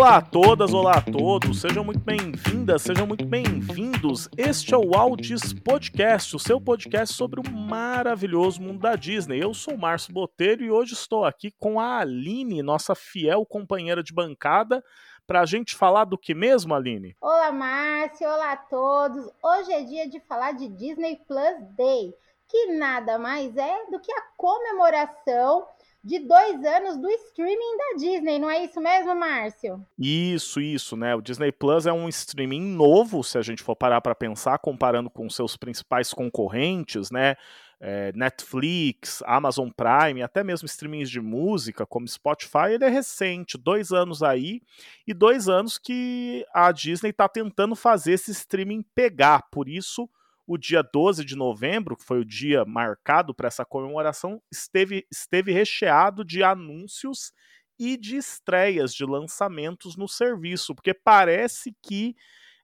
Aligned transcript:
Olá 0.00 0.16
a 0.16 0.22
todas, 0.22 0.72
olá 0.72 0.94
a 0.94 1.02
todos, 1.02 1.60
sejam 1.60 1.84
muito 1.84 2.00
bem-vindas, 2.00 2.80
sejam 2.80 3.06
muito 3.06 3.26
bem-vindos. 3.26 4.30
Este 4.34 4.72
é 4.72 4.76
o 4.78 4.96
Aldis 4.96 5.52
Podcast, 5.52 6.34
o 6.34 6.38
seu 6.38 6.58
podcast 6.58 7.14
sobre 7.14 7.38
o 7.38 7.52
maravilhoso 7.52 8.62
mundo 8.62 8.80
da 8.80 8.96
Disney. 8.96 9.42
Eu 9.42 9.52
sou 9.52 9.74
o 9.74 9.78
Márcio 9.78 10.14
Botelho 10.14 10.64
e 10.64 10.70
hoje 10.70 10.94
estou 10.94 11.26
aqui 11.26 11.50
com 11.50 11.78
a 11.78 11.98
Aline, 11.98 12.62
nossa 12.62 12.94
fiel 12.94 13.44
companheira 13.44 14.02
de 14.02 14.14
bancada, 14.14 14.82
para 15.26 15.42
a 15.42 15.44
gente 15.44 15.76
falar 15.76 16.06
do 16.06 16.16
que 16.16 16.34
mesmo, 16.34 16.74
Aline? 16.74 17.14
Olá, 17.20 17.52
Márcio, 17.52 18.26
olá 18.26 18.52
a 18.52 18.56
todos. 18.56 19.30
Hoje 19.44 19.70
é 19.70 19.82
dia 19.82 20.08
de 20.08 20.18
falar 20.20 20.52
de 20.52 20.66
Disney 20.66 21.20
Plus 21.28 21.60
Day, 21.76 22.14
que 22.48 22.68
nada 22.68 23.18
mais 23.18 23.54
é 23.54 23.84
do 23.90 24.00
que 24.00 24.10
a 24.10 24.22
comemoração 24.34 25.66
de 26.02 26.18
dois 26.18 26.64
anos 26.64 26.96
do 26.96 27.08
streaming 27.10 27.76
da 27.76 27.98
Disney, 27.98 28.38
não 28.38 28.50
é 28.50 28.64
isso 28.64 28.80
mesmo, 28.80 29.14
Márcio? 29.14 29.84
Isso, 29.98 30.60
isso, 30.60 30.96
né? 30.96 31.14
O 31.14 31.20
Disney 31.20 31.52
Plus 31.52 31.86
é 31.86 31.92
um 31.92 32.08
streaming 32.08 32.62
novo, 32.62 33.22
se 33.22 33.36
a 33.36 33.42
gente 33.42 33.62
for 33.62 33.76
parar 33.76 34.00
para 34.00 34.14
pensar, 34.14 34.58
comparando 34.58 35.10
com 35.10 35.28
seus 35.28 35.56
principais 35.56 36.12
concorrentes, 36.12 37.10
né? 37.10 37.36
É, 37.82 38.12
Netflix, 38.14 39.22
Amazon 39.24 39.70
Prime, 39.70 40.22
até 40.22 40.44
mesmo 40.44 40.66
streamings 40.66 41.08
de 41.08 41.20
música, 41.20 41.86
como 41.86 42.06
Spotify, 42.06 42.72
ele 42.72 42.84
é 42.84 42.88
recente, 42.88 43.56
dois 43.56 43.90
anos 43.90 44.22
aí, 44.22 44.60
e 45.06 45.14
dois 45.14 45.48
anos 45.48 45.78
que 45.78 46.44
a 46.52 46.72
Disney 46.72 47.10
está 47.10 47.26
tentando 47.26 47.74
fazer 47.74 48.12
esse 48.12 48.32
streaming 48.32 48.84
pegar. 48.94 49.48
Por 49.50 49.66
isso, 49.66 50.08
o 50.50 50.58
dia 50.58 50.82
12 50.82 51.24
de 51.24 51.36
novembro, 51.36 51.96
que 51.96 52.02
foi 52.02 52.18
o 52.18 52.24
dia 52.24 52.64
marcado 52.64 53.32
para 53.32 53.46
essa 53.46 53.64
comemoração, 53.64 54.42
esteve, 54.50 55.06
esteve 55.08 55.52
recheado 55.52 56.24
de 56.24 56.42
anúncios 56.42 57.32
e 57.78 57.96
de 57.96 58.16
estreias, 58.16 58.92
de 58.92 59.04
lançamentos 59.04 59.96
no 59.96 60.08
serviço, 60.08 60.74
porque 60.74 60.92
parece 60.92 61.72
que 61.80 62.16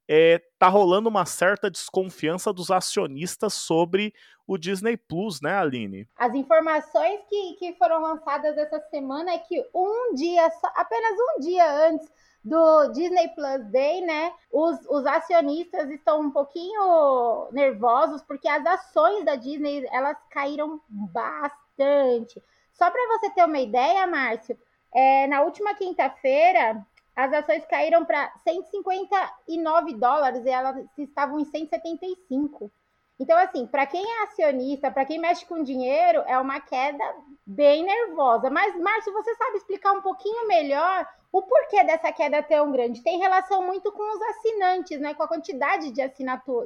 é, 0.09 0.43
tá 0.59 0.67
rolando 0.67 1.09
uma 1.09 1.25
certa 1.25 1.71
desconfiança 1.71 2.53
dos 2.53 2.73
acionistas 2.73 3.55
sobre 3.55 4.13
o 4.49 4.59
Disney 4.59 4.97
Plus, 4.97 5.41
né, 5.41 5.57
Aline? 5.57 6.09
As 6.17 6.35
informações 6.35 7.21
que, 7.29 7.55
que 7.55 7.73
foram 7.75 8.03
lançadas 8.03 8.59
essa 8.59 8.81
semana 8.91 9.31
é 9.31 9.39
que 9.39 9.65
um 9.73 10.13
dia, 10.13 10.51
apenas 10.75 11.13
um 11.13 11.41
dia 11.41 11.89
antes 11.89 12.11
do 12.47 12.93
Disney 12.93 13.27
Plus 13.35 13.65
Day, 13.73 14.03
né? 14.03 14.33
Os, 14.53 14.79
os 14.89 15.05
acionistas 15.05 15.91
estão 15.91 16.21
um 16.21 16.31
pouquinho 16.31 17.49
nervosos 17.51 18.23
porque 18.23 18.47
as 18.47 18.65
ações 18.65 19.25
da 19.25 19.35
Disney 19.35 19.85
elas 19.91 20.17
caíram 20.31 20.81
bastante. 20.89 22.41
Só 22.73 22.89
para 22.89 23.19
você 23.19 23.31
ter 23.31 23.45
uma 23.45 23.59
ideia, 23.59 24.07
Márcio, 24.07 24.57
é, 24.95 25.27
na 25.27 25.43
última 25.43 25.75
quinta-feira 25.75 26.87
as 27.17 27.33
ações 27.33 27.67
caíram 27.67 28.05
para 28.05 28.33
159 28.45 29.95
dólares 29.95 30.47
e 30.47 30.51
elas 30.51 30.77
estavam 30.97 31.41
em 31.41 31.45
175. 31.45 32.71
Então, 33.19 33.37
assim, 33.39 33.67
para 33.67 33.87
quem 33.87 34.05
é 34.05 34.25
acionista, 34.25 34.91
para 34.91 35.05
quem 35.05 35.19
mexe 35.19 35.47
com 35.47 35.63
dinheiro, 35.63 36.23
é 36.27 36.39
uma 36.39 36.61
queda 36.61 37.05
bem 37.47 37.85
nervosa. 37.85 38.51
Mas, 38.51 38.79
Márcio, 38.79 39.13
você 39.13 39.35
sabe 39.35 39.57
explicar 39.57 39.93
um 39.93 40.03
pouquinho 40.03 40.47
melhor 40.47 41.07
o 41.33 41.43
porquê 41.43 41.83
dessa 41.85 42.13
queda 42.13 42.43
tão 42.43 42.71
grande? 42.73 43.03
Tem 43.03 43.19
relação 43.19 43.65
muito 43.65 43.91
com 43.93 44.03
os 44.03 44.23
assinantes, 44.23 45.01
né? 45.01 45.15
Com 45.15 45.23
a 45.23 45.29
quantidade 45.29 45.91
de, 45.91 46.03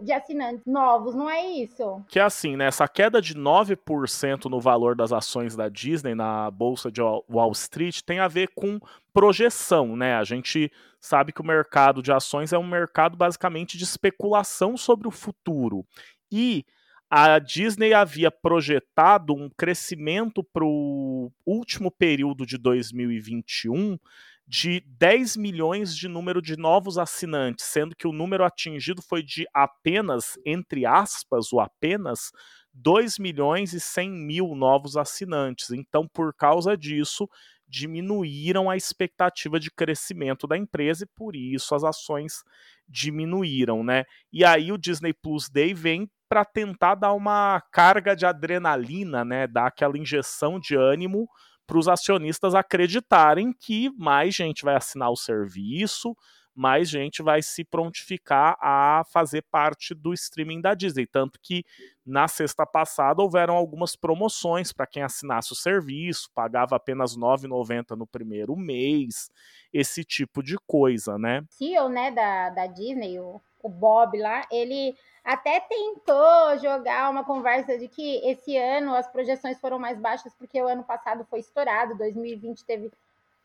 de 0.02 0.12
assinantes 0.12 0.64
novos, 0.66 1.14
não 1.14 1.30
é 1.30 1.44
isso? 1.46 2.04
Que 2.08 2.18
é 2.18 2.22
assim, 2.22 2.56
né? 2.56 2.66
Essa 2.66 2.88
queda 2.88 3.20
de 3.20 3.34
9% 3.34 4.46
no 4.46 4.60
valor 4.60 4.96
das 4.96 5.12
ações 5.12 5.54
da 5.54 5.68
Disney 5.68 6.14
na 6.14 6.50
bolsa 6.50 6.90
de 6.90 7.00
Wall 7.00 7.52
Street 7.52 8.00
tem 8.02 8.18
a 8.18 8.28
ver 8.28 8.48
com 8.54 8.80
projeção, 9.12 9.96
né? 9.96 10.16
A 10.16 10.24
gente 10.24 10.70
sabe 11.00 11.32
que 11.32 11.40
o 11.40 11.46
mercado 11.46 12.02
de 12.02 12.12
ações 12.12 12.52
é 12.52 12.58
um 12.58 12.66
mercado 12.66 13.16
basicamente 13.16 13.78
de 13.78 13.84
especulação 13.84 14.76
sobre 14.76 15.08
o 15.08 15.10
futuro. 15.10 15.84
E 16.30 16.64
a 17.10 17.38
Disney 17.40 17.92
havia 17.92 18.30
projetado 18.30 19.34
um 19.34 19.50
crescimento 19.50 20.44
para 20.44 20.64
o 20.64 21.32
último 21.44 21.90
período 21.90 22.46
de 22.46 22.56
2021 22.56 23.98
de 24.46 24.80
10 24.80 25.36
milhões 25.36 25.96
de 25.96 26.08
número 26.08 26.42
de 26.42 26.56
novos 26.56 26.98
assinantes, 26.98 27.66
sendo 27.66 27.94
que 27.94 28.06
o 28.06 28.12
número 28.12 28.44
atingido 28.44 29.00
foi 29.00 29.22
de 29.22 29.46
apenas, 29.54 30.38
entre 30.44 30.84
aspas, 30.84 31.52
o 31.52 31.60
apenas 31.60 32.32
2 32.72 33.18
milhões 33.18 33.72
e 33.72 33.80
100 33.80 34.10
mil 34.10 34.54
novos 34.54 34.96
assinantes. 34.96 35.70
Então, 35.70 36.06
por 36.06 36.34
causa 36.34 36.76
disso, 36.76 37.28
diminuíram 37.68 38.68
a 38.68 38.76
expectativa 38.76 39.60
de 39.60 39.70
crescimento 39.70 40.46
da 40.46 40.56
empresa 40.56 41.04
e 41.04 41.08
por 41.16 41.36
isso 41.36 41.74
as 41.74 41.84
ações 41.84 42.42
diminuíram, 42.88 43.84
né? 43.84 44.04
E 44.32 44.44
aí 44.44 44.72
o 44.72 44.78
Disney 44.78 45.12
Plus 45.12 45.48
Day 45.48 45.72
vem 45.72 46.10
para 46.30 46.44
tentar 46.44 46.94
dar 46.94 47.12
uma 47.12 47.60
carga 47.72 48.14
de 48.14 48.24
adrenalina, 48.24 49.24
né? 49.24 49.48
Dar 49.48 49.66
aquela 49.66 49.98
injeção 49.98 50.60
de 50.60 50.76
ânimo 50.76 51.28
para 51.66 51.76
os 51.76 51.88
acionistas 51.88 52.54
acreditarem 52.54 53.52
que 53.52 53.90
mais 53.98 54.32
gente 54.32 54.64
vai 54.64 54.76
assinar 54.76 55.10
o 55.10 55.16
serviço, 55.16 56.16
mais 56.54 56.88
gente 56.88 57.20
vai 57.20 57.42
se 57.42 57.64
prontificar 57.64 58.56
a 58.60 59.02
fazer 59.12 59.44
parte 59.50 59.92
do 59.92 60.14
streaming 60.14 60.60
da 60.60 60.72
Disney. 60.72 61.04
Tanto 61.04 61.36
que 61.42 61.64
na 62.06 62.28
sexta 62.28 62.64
passada 62.64 63.20
houveram 63.22 63.56
algumas 63.56 63.96
promoções 63.96 64.72
para 64.72 64.86
quem 64.86 65.02
assinasse 65.02 65.52
o 65.52 65.56
serviço, 65.56 66.30
pagava 66.32 66.76
apenas 66.76 67.16
R$ 67.16 67.22
9,90 67.22 67.96
no 67.96 68.06
primeiro 68.06 68.54
mês, 68.54 69.30
esse 69.72 70.04
tipo 70.04 70.44
de 70.44 70.56
coisa, 70.64 71.18
né? 71.18 71.42
CEO 71.50 71.88
né, 71.88 72.12
da, 72.12 72.50
da 72.50 72.66
Disney, 72.68 73.18
o, 73.18 73.40
o 73.62 73.68
Bob 73.68 74.18
lá, 74.18 74.46
ele 74.50 74.96
até 75.24 75.60
tentou 75.60 76.58
jogar 76.58 77.10
uma 77.10 77.24
conversa 77.24 77.78
de 77.78 77.88
que 77.88 78.16
esse 78.28 78.56
ano 78.56 78.94
as 78.94 79.06
projeções 79.06 79.60
foram 79.60 79.78
mais 79.78 79.98
baixas 79.98 80.34
porque 80.34 80.60
o 80.60 80.66
ano 80.66 80.82
passado 80.82 81.26
foi 81.28 81.40
estourado, 81.40 81.96
2020 81.96 82.64
teve 82.64 82.90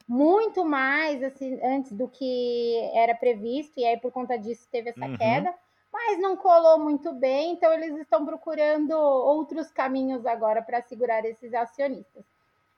muito 0.08 0.64
mais 0.64 1.24
assim, 1.24 1.60
antes 1.64 1.92
do 1.92 2.08
que 2.08 2.92
era 2.94 3.16
previsto, 3.16 3.80
e 3.80 3.86
aí 3.86 3.98
por 3.98 4.12
conta 4.12 4.38
disso 4.38 4.68
teve 4.72 4.92
essa 4.92 5.06
uhum. 5.06 5.18
queda, 5.18 5.54
mas 5.92 6.20
não 6.20 6.38
colou 6.38 6.80
muito 6.80 7.12
bem, 7.14 7.54
então 7.54 7.74
eles 7.74 7.96
estão 7.98 8.26
procurando 8.26 8.92
outros 8.92 9.72
caminhos 9.72 10.26
agora 10.26 10.62
para 10.62 10.82
segurar 10.82 11.26
esses 11.26 11.54
acionistas. 11.54 12.24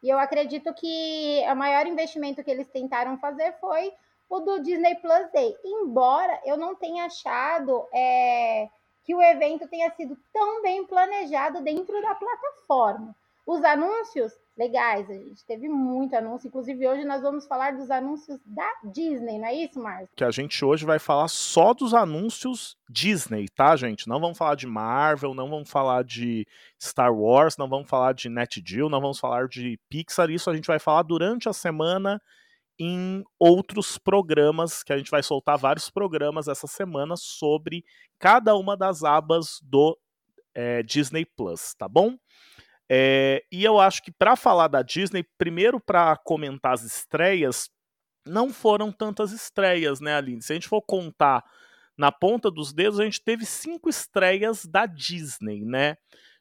E 0.02 0.09
eu 0.09 0.19
acredito 0.19 0.74
que 0.74 1.44
o 1.52 1.56
maior 1.56 1.88
investimento 1.88 2.44
que 2.44 2.52
eles 2.52 2.68
tentaram 2.68 3.18
fazer 3.18 3.54
foi 3.59 3.92
o 4.30 4.40
do 4.40 4.62
Disney 4.62 4.96
Plus 4.96 5.32
Day, 5.32 5.56
embora 5.64 6.40
eu 6.46 6.58
não 6.58 6.76
tenha 6.76 7.06
achado 7.06 7.86
é, 7.94 8.68
que 9.04 9.16
o 9.16 9.22
evento 9.22 9.68
tenha 9.68 9.90
sido 9.92 10.18
tão 10.34 10.62
bem 10.62 10.86
planejado 10.86 11.62
dentro 11.62 12.02
da 12.02 12.14
plataforma. 12.16 13.16
Os 13.46 13.64
anúncios, 13.64 14.34
legais, 14.58 15.10
a 15.10 15.14
gente 15.14 15.46
teve 15.46 15.70
muito 15.70 16.14
anúncio. 16.14 16.50
Inclusive, 16.50 16.86
hoje 16.86 17.06
nós 17.06 17.22
vamos 17.22 17.48
falar 17.48 17.78
dos 17.78 17.90
anúncios 17.90 18.38
da 18.46 18.70
Disney, 18.84 19.40
não 19.40 19.48
é 19.48 19.56
isso, 19.56 19.80
Márcio? 19.80 20.10
Que 20.14 20.26
a 20.26 20.32
gente 20.32 20.66
hoje 20.66 20.86
vai 20.86 21.00
falar 21.00 21.30
só 21.30 21.74
dos 21.74 21.94
anúncios 21.94 22.76
Disney, 22.90 23.48
tá, 23.48 23.78
gente? 23.78 24.10
Não 24.10 24.20
vamos 24.20 24.38
falar 24.38 24.56
de 24.56 24.68
Marvel, 24.68 25.34
não 25.34 25.50
vamos 25.50 25.70
falar 25.70 26.04
de 26.04 26.46
Star 26.78 27.16
Wars, 27.16 27.56
não 27.56 27.70
vamos 27.70 27.88
falar 27.88 28.14
de 28.14 28.28
NetGeo, 28.28 28.90
não 28.90 29.00
vamos 29.00 29.20
falar 29.20 29.48
de 29.48 29.80
Pixar. 29.90 30.30
Isso 30.30 30.50
a 30.50 30.56
gente 30.56 30.68
vai 30.68 30.80
falar 30.80 31.04
durante 31.04 31.48
a 31.48 31.54
semana 31.54 32.22
em 32.80 33.24
outros 33.40 33.98
programas, 33.98 34.84
que 34.84 34.94
a 34.94 34.98
gente 34.98 35.12
vai 35.12 35.24
soltar 35.24 35.58
vários 35.58 35.90
programas 35.90 36.48
essa 36.48 36.68
semana 36.68 37.16
sobre 37.16 37.84
cada 38.20 38.56
uma 38.56 38.78
das 38.78 39.04
abas 39.04 39.60
do 39.64 39.98
é, 40.54 40.84
Disney 40.84 41.26
Plus, 41.26 41.74
tá 41.76 41.88
bom? 41.88 42.16
É, 42.90 43.44
e 43.51 43.63
eu 43.63 43.80
acho 43.80 44.01
que 44.01 44.12
para 44.12 44.36
falar 44.36 44.68
da 44.68 44.81
Disney, 44.81 45.24
primeiro 45.38 45.80
para 45.80 46.16
comentar 46.18 46.74
as 46.74 46.84
estreias, 46.84 47.69
não 48.25 48.51
foram 48.51 48.92
tantas 48.92 49.31
estreias, 49.31 50.00
né, 50.00 50.16
Aline? 50.16 50.42
Se 50.42 50.54
a 50.54 50.56
gente 50.56 50.68
for 50.68 50.81
contar 50.81 51.44
na 51.98 52.12
ponta 52.12 52.51
dos 52.51 52.72
dedos, 52.72 53.00
a 53.00 53.04
gente 53.04 53.22
teve 53.22 53.46
cinco 53.46 53.90
estreias 53.90 54.66
da 54.66 54.86
Disney, 54.86 55.66
né? 55.66 55.98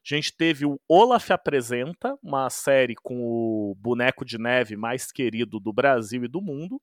A 0.09 0.15
gente 0.15 0.31
teve 0.31 0.65
o 0.65 0.79
Olaf 0.87 1.29
Apresenta, 1.31 2.17
uma 2.23 2.49
série 2.49 2.95
com 2.95 3.19
o 3.19 3.75
boneco 3.75 4.23
de 4.23 4.37
neve 4.37 4.77
mais 4.77 5.11
querido 5.11 5.59
do 5.59 5.73
Brasil 5.73 6.23
e 6.23 6.29
do 6.29 6.41
mundo. 6.41 6.81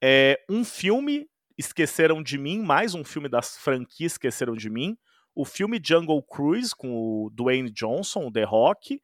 É, 0.00 0.40
um 0.48 0.64
filme, 0.64 1.28
Esqueceram 1.58 2.22
de 2.22 2.38
Mim, 2.38 2.60
mais 2.60 2.94
um 2.94 3.02
filme 3.02 3.28
da 3.28 3.42
franquia 3.42 4.06
Esqueceram 4.06 4.54
de 4.54 4.70
Mim. 4.70 4.96
O 5.34 5.44
filme 5.44 5.80
Jungle 5.82 6.22
Cruise, 6.22 6.72
com 6.76 6.92
o 6.92 7.30
Dwayne 7.30 7.70
Johnson, 7.72 8.28
o 8.28 8.32
The 8.32 8.44
Rock. 8.44 9.02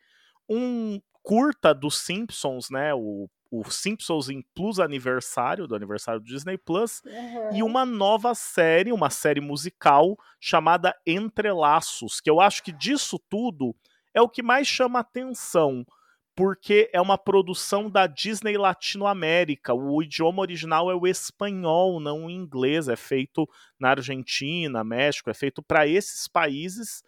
Um 0.48 1.00
curta 1.24 1.74
dos 1.74 1.98
Simpsons, 1.98 2.70
né? 2.70 2.94
O 2.94 3.28
o 3.50 3.64
Simpsons 3.70 4.28
em 4.28 4.42
Plus 4.54 4.78
aniversário, 4.80 5.66
do 5.66 5.74
aniversário 5.74 6.20
do 6.20 6.26
Disney 6.26 6.58
Plus, 6.58 7.02
uhum. 7.04 7.56
e 7.56 7.62
uma 7.62 7.84
nova 7.84 8.34
série, 8.34 8.92
uma 8.92 9.10
série 9.10 9.40
musical 9.40 10.16
chamada 10.40 10.94
Entrelaços, 11.06 12.20
que 12.20 12.30
eu 12.30 12.40
acho 12.40 12.62
que 12.62 12.72
disso 12.72 13.18
tudo 13.28 13.74
é 14.14 14.20
o 14.20 14.28
que 14.28 14.42
mais 14.42 14.66
chama 14.66 15.00
atenção, 15.00 15.84
porque 16.34 16.90
é 16.92 17.00
uma 17.00 17.16
produção 17.16 17.90
da 17.90 18.06
Disney 18.06 18.58
Latinoamérica. 18.58 19.72
O 19.72 20.02
idioma 20.02 20.42
original 20.42 20.90
é 20.90 20.94
o 20.94 21.06
espanhol, 21.06 21.98
não 21.98 22.26
o 22.26 22.30
inglês. 22.30 22.88
É 22.88 22.96
feito 22.96 23.48
na 23.80 23.90
Argentina, 23.90 24.84
México, 24.84 25.30
é 25.30 25.34
feito 25.34 25.62
para 25.62 25.86
esses 25.86 26.28
países. 26.28 27.02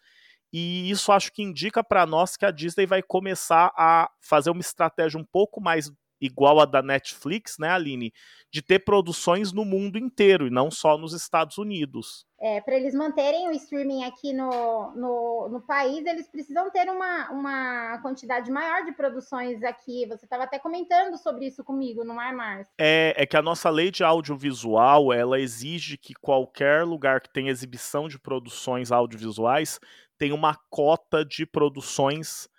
E 0.51 0.89
isso 0.89 1.11
acho 1.11 1.31
que 1.31 1.43
indica 1.43 1.83
para 1.83 2.07
nós 2.07 2.35
que 2.35 2.45
a 2.45 2.51
Disney 2.51 2.87
vai 2.87 3.03
começar 3.03 3.71
a 3.77 4.09
fazer 4.19 4.49
uma 4.49 4.61
estratégia 4.61 5.19
um 5.19 5.25
pouco 5.25 5.61
mais 5.61 5.91
igual 6.21 6.59
a 6.59 6.65
da 6.65 6.81
Netflix, 6.81 7.57
né, 7.57 7.69
Aline? 7.69 8.13
De 8.51 8.61
ter 8.61 8.79
produções 8.79 9.53
no 9.53 9.63
mundo 9.63 9.97
inteiro 9.97 10.47
e 10.47 10.49
não 10.49 10.71
só 10.71 10.97
nos 10.97 11.13
Estados 11.13 11.57
Unidos. 11.57 12.25
É, 12.41 12.61
para 12.61 12.75
eles 12.75 12.95
manterem 12.95 13.49
o 13.49 13.51
streaming 13.51 14.05
aqui 14.05 14.31
no, 14.31 14.91
no, 14.95 15.49
no, 15.49 15.61
país, 15.61 16.05
eles 16.05 16.29
precisam 16.29 16.71
ter 16.71 16.89
uma, 16.89 17.29
uma 17.31 17.99
quantidade 18.01 18.49
maior 18.49 18.85
de 18.85 18.93
produções 18.93 19.61
aqui. 19.61 20.05
Você 20.07 20.25
estava 20.25 20.45
até 20.45 20.57
comentando 20.57 21.17
sobre 21.17 21.47
isso 21.47 21.63
comigo, 21.63 22.03
não 22.05 22.21
é, 22.21 22.31
Márcio? 22.31 22.73
É, 22.79 23.13
é 23.17 23.25
que 23.25 23.35
a 23.35 23.41
nossa 23.41 23.69
lei 23.69 23.91
de 23.91 24.05
audiovisual, 24.05 25.11
ela 25.11 25.39
exige 25.39 25.97
que 25.97 26.13
qualquer 26.13 26.85
lugar 26.85 27.19
que 27.19 27.31
tenha 27.31 27.51
exibição 27.51 28.07
de 28.07 28.17
produções 28.17 28.89
audiovisuais 28.89 29.79
tenha 30.17 30.33
uma 30.33 30.55
cota 30.69 31.25
de 31.25 31.45
produções 31.45 32.49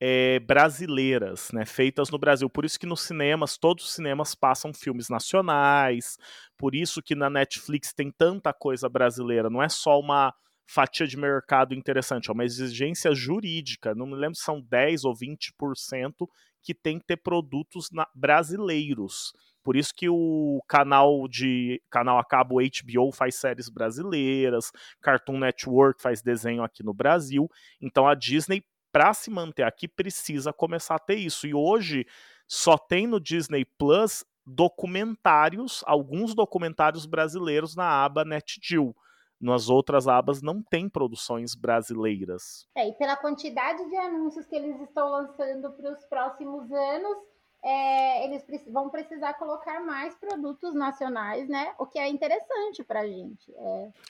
é, 0.00 0.38
brasileiras, 0.40 1.52
né, 1.52 1.66
feitas 1.66 2.10
no 2.10 2.18
Brasil. 2.18 2.48
Por 2.48 2.64
isso 2.64 2.80
que 2.80 2.86
nos 2.86 3.02
cinemas, 3.02 3.58
todos 3.58 3.84
os 3.84 3.94
cinemas 3.94 4.34
passam 4.34 4.72
filmes 4.72 5.10
nacionais, 5.10 6.16
por 6.56 6.74
isso 6.74 7.02
que 7.02 7.14
na 7.14 7.28
Netflix 7.28 7.92
tem 7.92 8.10
tanta 8.10 8.52
coisa 8.52 8.88
brasileira, 8.88 9.50
não 9.50 9.62
é 9.62 9.68
só 9.68 10.00
uma 10.00 10.34
fatia 10.66 11.06
de 11.06 11.16
mercado 11.16 11.74
interessante, 11.74 12.30
é 12.30 12.32
uma 12.32 12.44
exigência 12.44 13.12
jurídica, 13.14 13.94
não 13.94 14.06
me 14.06 14.14
lembro 14.14 14.36
se 14.36 14.44
são 14.44 14.60
10 14.60 15.04
ou 15.04 15.14
20% 15.14 16.28
que 16.62 16.74
tem 16.74 16.98
que 16.98 17.06
ter 17.06 17.16
produtos 17.16 17.90
na, 17.90 18.06
brasileiros. 18.14 19.32
Por 19.62 19.76
isso 19.76 19.92
que 19.94 20.08
o 20.08 20.62
canal 20.66 21.28
de 21.28 21.82
canal 21.90 22.18
a 22.18 22.24
cabo 22.24 22.56
HBO 22.60 23.12
faz 23.12 23.34
séries 23.34 23.68
brasileiras, 23.68 24.70
Cartoon 25.02 25.38
Network 25.38 26.00
faz 26.00 26.22
desenho 26.22 26.62
aqui 26.62 26.82
no 26.82 26.94
Brasil. 26.94 27.50
Então 27.80 28.06
a 28.06 28.14
Disney 28.14 28.62
para 28.92 29.12
se 29.14 29.30
manter 29.30 29.62
aqui, 29.62 29.88
precisa 29.88 30.52
começar 30.52 30.96
a 30.96 31.00
ter 31.00 31.16
isso. 31.16 31.46
E 31.46 31.54
hoje 31.54 32.06
só 32.46 32.76
tem 32.76 33.06
no 33.06 33.20
Disney 33.20 33.64
Plus 33.64 34.24
documentários, 34.44 35.82
alguns 35.86 36.34
documentários 36.34 37.06
brasileiros 37.06 37.76
na 37.76 38.04
aba 38.04 38.24
NetGill. 38.24 38.94
Nas 39.40 39.70
outras 39.70 40.06
abas 40.06 40.42
não 40.42 40.62
tem 40.62 40.86
produções 40.88 41.54
brasileiras. 41.54 42.66
É, 42.76 42.88
e 42.88 42.92
pela 42.92 43.16
quantidade 43.16 43.88
de 43.88 43.96
anúncios 43.96 44.46
que 44.46 44.54
eles 44.54 44.78
estão 44.82 45.08
lançando 45.08 45.72
para 45.72 45.92
os 45.92 46.04
próximos 46.04 46.70
anos, 46.70 47.16
é, 47.62 48.24
eles 48.24 48.42
vão 48.68 48.88
precisar 48.88 49.34
colocar 49.34 49.80
mais 49.80 50.14
produtos 50.14 50.74
nacionais, 50.74 51.48
né? 51.48 51.74
O 51.78 51.86
que 51.86 51.98
é 51.98 52.08
interessante 52.08 52.82
para 52.82 53.00
a 53.00 53.06
gente. 53.06 53.52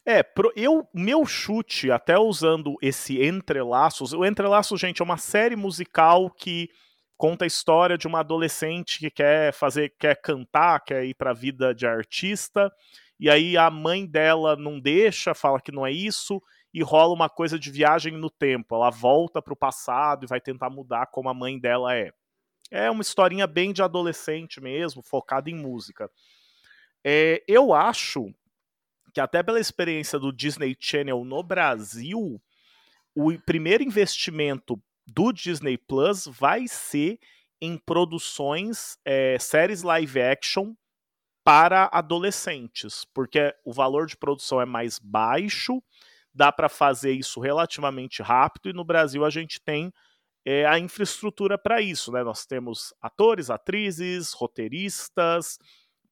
É, 0.06 0.20
é 0.20 0.24
eu, 0.54 0.86
meu 0.94 1.26
chute, 1.26 1.90
até 1.90 2.16
usando 2.18 2.76
esse 2.80 3.20
Entrelaços, 3.20 4.12
o 4.12 4.24
Entrelaços, 4.24 4.80
gente, 4.80 5.02
é 5.02 5.04
uma 5.04 5.16
série 5.16 5.56
musical 5.56 6.30
que 6.30 6.68
conta 7.16 7.44
a 7.44 7.46
história 7.46 7.98
de 7.98 8.06
uma 8.06 8.20
adolescente 8.20 8.98
que 8.98 9.10
quer 9.10 9.52
fazer, 9.52 9.94
quer 9.98 10.20
cantar, 10.20 10.80
quer 10.80 11.04
ir 11.04 11.14
para 11.14 11.32
a 11.32 11.34
vida 11.34 11.74
de 11.74 11.86
artista, 11.86 12.72
e 13.18 13.28
aí 13.28 13.56
a 13.58 13.68
mãe 13.68 14.06
dela 14.06 14.56
não 14.56 14.80
deixa, 14.80 15.34
fala 15.34 15.60
que 15.60 15.72
não 15.72 15.84
é 15.84 15.92
isso, 15.92 16.40
e 16.72 16.82
rola 16.82 17.12
uma 17.12 17.28
coisa 17.28 17.58
de 17.58 17.70
viagem 17.70 18.16
no 18.16 18.30
tempo. 18.30 18.74
Ela 18.74 18.90
volta 18.90 19.42
para 19.42 19.52
o 19.52 19.56
passado 19.56 20.24
e 20.24 20.28
vai 20.28 20.40
tentar 20.40 20.70
mudar 20.70 21.06
como 21.06 21.28
a 21.28 21.34
mãe 21.34 21.58
dela 21.58 21.94
é. 21.94 22.12
É 22.70 22.90
uma 22.90 23.02
historinha 23.02 23.46
bem 23.46 23.72
de 23.72 23.82
adolescente 23.82 24.60
mesmo, 24.60 25.02
focada 25.02 25.50
em 25.50 25.54
música. 25.54 26.10
É, 27.04 27.42
eu 27.48 27.72
acho 27.72 28.32
que 29.12 29.20
até 29.20 29.42
pela 29.42 29.58
experiência 29.58 30.18
do 30.18 30.32
Disney 30.32 30.76
Channel 30.78 31.24
no 31.24 31.42
Brasil, 31.42 32.40
o 33.14 33.36
primeiro 33.40 33.82
investimento 33.82 34.80
do 35.06 35.32
Disney 35.32 35.76
Plus 35.76 36.26
vai 36.26 36.68
ser 36.68 37.18
em 37.60 37.76
produções, 37.76 38.96
é, 39.04 39.38
séries 39.38 39.82
live 39.82 40.20
action 40.20 40.74
para 41.44 41.90
adolescentes, 41.92 43.04
porque 43.12 43.54
o 43.64 43.72
valor 43.72 44.06
de 44.06 44.16
produção 44.16 44.60
é 44.60 44.64
mais 44.64 44.98
baixo, 44.98 45.82
dá 46.32 46.52
para 46.52 46.68
fazer 46.68 47.12
isso 47.12 47.40
relativamente 47.40 48.22
rápido 48.22 48.70
e 48.70 48.72
no 48.72 48.84
Brasil 48.84 49.24
a 49.24 49.30
gente 49.30 49.60
tem 49.60 49.92
é, 50.50 50.66
a 50.66 50.80
infraestrutura 50.80 51.56
para 51.56 51.80
isso. 51.80 52.10
Né? 52.10 52.24
Nós 52.24 52.44
temos 52.44 52.92
atores, 53.00 53.50
atrizes, 53.50 54.32
roteiristas, 54.32 55.60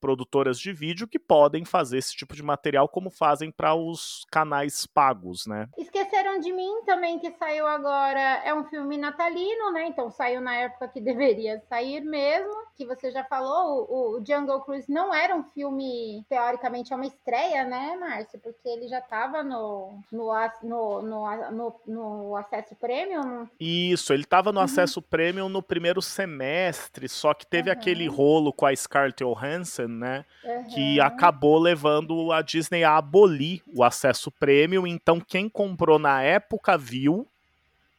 produtoras 0.01 0.59
de 0.59 0.73
vídeo 0.73 1.09
que 1.09 1.19
podem 1.19 1.65
fazer 1.65 1.99
esse 1.99 2.15
tipo 2.15 2.35
de 2.35 2.43
material 2.43 2.89
como 2.89 3.11
fazem 3.11 3.51
para 3.51 3.75
os 3.75 4.27
canais 4.31 4.87
pagos, 4.87 5.47
né? 5.47 5.69
Esqueceram 5.77 6.41
de 6.41 6.53
mim 6.53 6.83
também 6.87 7.19
que 7.19 7.31
saiu 7.33 7.67
agora, 7.67 8.21
é 8.45 8.55
um 8.55 8.65
filme 8.65 8.97
natalino, 8.97 9.73
né? 9.73 9.87
Então 9.87 10.11
saiu 10.11 10.41
na 10.41 10.55
época 10.55 10.89
que 10.89 11.01
deveria 11.09 11.61
sair 11.69 12.01
mesmo, 12.01 12.55
que 12.77 12.87
você 12.87 13.11
já 13.11 13.25
falou, 13.25 13.87
o, 13.89 14.19
o 14.19 14.25
Jungle 14.25 14.61
Cruise 14.61 14.91
não 14.91 15.13
era 15.13 15.35
um 15.35 15.45
filme 15.45 16.25
teoricamente 16.29 16.93
é 16.93 16.97
uma 16.97 17.07
estreia, 17.07 17.65
né, 17.65 17.97
Márcio? 17.97 18.39
Porque 18.41 18.69
ele 18.69 18.89
já 18.89 18.99
estava 18.99 19.43
no 19.43 19.99
no, 20.13 20.33
no, 20.63 21.03
no, 21.03 21.51
no, 21.51 21.81
no 21.87 22.37
acesso 22.37 22.75
premium. 22.77 23.49
Isso, 23.59 24.13
ele 24.13 24.23
estava 24.23 24.53
no 24.53 24.59
uhum. 24.59 24.65
acesso 24.65 25.03
premium 25.03 25.49
no 25.49 25.63
primeiro 25.63 26.01
semestre, 26.01 27.09
só 27.09 27.35
que 27.35 27.47
teve 27.47 27.71
uhum. 27.71 27.77
aquele 27.77 28.07
rolo 28.07 28.53
com 28.53 28.67
a 28.67 28.75
Scarlett 28.75 29.23
Johansson 29.23 29.88
né? 29.89 30.25
Uhum. 30.45 30.65
Que 30.69 31.01
acabou 31.01 31.59
levando 31.59 32.33
a 32.33 32.43
Disney 32.43 32.85
a 32.85 32.97
abolir 32.97 33.63
o 33.75 33.83
acesso 33.83 34.31
premium. 34.31 34.87
Então, 34.87 35.21
quem 35.21 35.49
comprou 35.49 35.99
na 35.99 36.23
época 36.23 36.77
viu. 36.77 37.27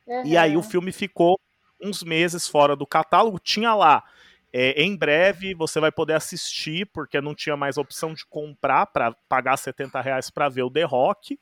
Uhum. 0.07 0.25
E 0.25 0.38
aí 0.38 0.56
o 0.56 0.63
filme 0.63 0.91
ficou 0.91 1.39
uns 1.81 2.03
meses 2.03 2.47
fora 2.47 2.75
do 2.75 2.86
catálogo. 2.86 3.39
Tinha 3.39 3.74
lá. 3.74 4.03
É, 4.51 4.81
em 4.81 4.95
breve 4.95 5.53
você 5.53 5.80
vai 5.80 5.91
poder 5.91 6.13
assistir, 6.13 6.88
porque 6.88 7.21
não 7.21 7.36
tinha 7.36 7.56
mais 7.56 7.77
opção 7.77 8.13
de 8.13 8.25
comprar 8.25 8.88
para 8.88 9.12
pagar 9.27 9.57
70 9.57 10.01
reais 10.01 10.30
para 10.30 10.50
ver 10.50 10.63
o 10.63 10.71
The 10.71 10.83
Rock. 10.83 11.39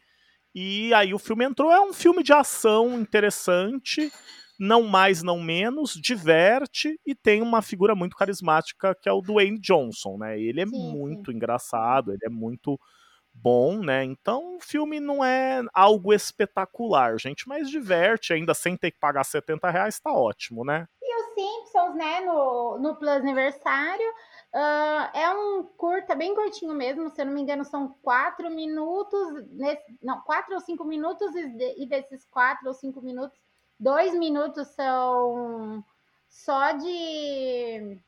E 0.53 0.93
aí 0.93 1.13
o 1.13 1.19
filme 1.19 1.45
entrou. 1.45 1.71
É 1.71 1.79
um 1.79 1.93
filme 1.93 2.23
de 2.23 2.33
ação 2.33 2.99
interessante 2.99 4.11
não 4.59 4.83
mais, 4.83 5.21
não 5.21 5.39
menos, 5.39 5.93
diverte 5.93 6.99
e 7.05 7.13
tem 7.13 7.41
uma 7.41 7.61
figura 7.61 7.93
muito 7.93 8.15
carismática 8.15 8.95
que 8.99 9.07
é 9.07 9.11
o 9.11 9.21
Dwayne 9.21 9.59
Johnson, 9.59 10.17
né? 10.17 10.39
Ele 10.39 10.61
é 10.61 10.65
sim, 10.65 10.91
muito 10.91 11.31
sim. 11.31 11.37
engraçado, 11.37 12.11
ele 12.11 12.25
é 12.25 12.29
muito 12.29 12.79
bom, 13.33 13.83
né? 13.83 14.03
Então 14.03 14.57
o 14.57 14.59
filme 14.59 14.99
não 14.99 15.23
é 15.23 15.63
algo 15.73 16.13
espetacular, 16.13 17.19
gente, 17.19 17.47
mas 17.47 17.69
diverte, 17.69 18.33
ainda 18.33 18.53
sem 18.53 18.75
ter 18.75 18.91
que 18.91 18.99
pagar 18.99 19.23
70 19.23 19.69
reais, 19.69 19.99
tá 19.99 20.11
ótimo, 20.11 20.65
né? 20.65 20.87
E 21.01 21.15
os 21.21 21.33
Simpsons, 21.35 21.95
né, 21.95 22.21
no, 22.21 22.79
no 22.79 22.95
Plus 22.95 23.09
Aniversário, 23.09 24.09
uh, 24.55 25.17
é 25.17 25.29
um 25.33 25.63
curta, 25.77 26.15
bem 26.15 26.33
curtinho 26.33 26.73
mesmo, 26.73 27.09
se 27.11 27.21
eu 27.21 27.25
não 27.25 27.33
me 27.33 27.41
engano, 27.41 27.63
são 27.63 27.95
quatro 28.01 28.49
minutos, 28.49 29.45
nesse, 29.51 29.97
não, 30.01 30.19
quatro 30.21 30.55
ou 30.55 30.61
cinco 30.61 30.83
minutos, 30.83 31.31
e 31.35 31.85
desses 31.87 32.25
quatro 32.25 32.67
ou 32.67 32.73
cinco 32.73 33.01
minutos 33.01 33.46
dois 33.79 34.13
minutos 34.13 34.67
são 34.69 35.83
só 36.29 36.71
de. 36.73 37.99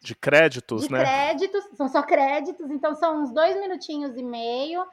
De 0.00 0.14
créditos, 0.14 0.82
de 0.82 0.92
né? 0.92 1.00
Créditos, 1.00 1.64
são 1.76 1.88
só 1.88 2.02
créditos, 2.02 2.70
então 2.70 2.94
são 2.94 3.22
uns 3.22 3.32
dois 3.32 3.56
minutinhos 3.58 4.16
e 4.16 4.22
meio. 4.22 4.86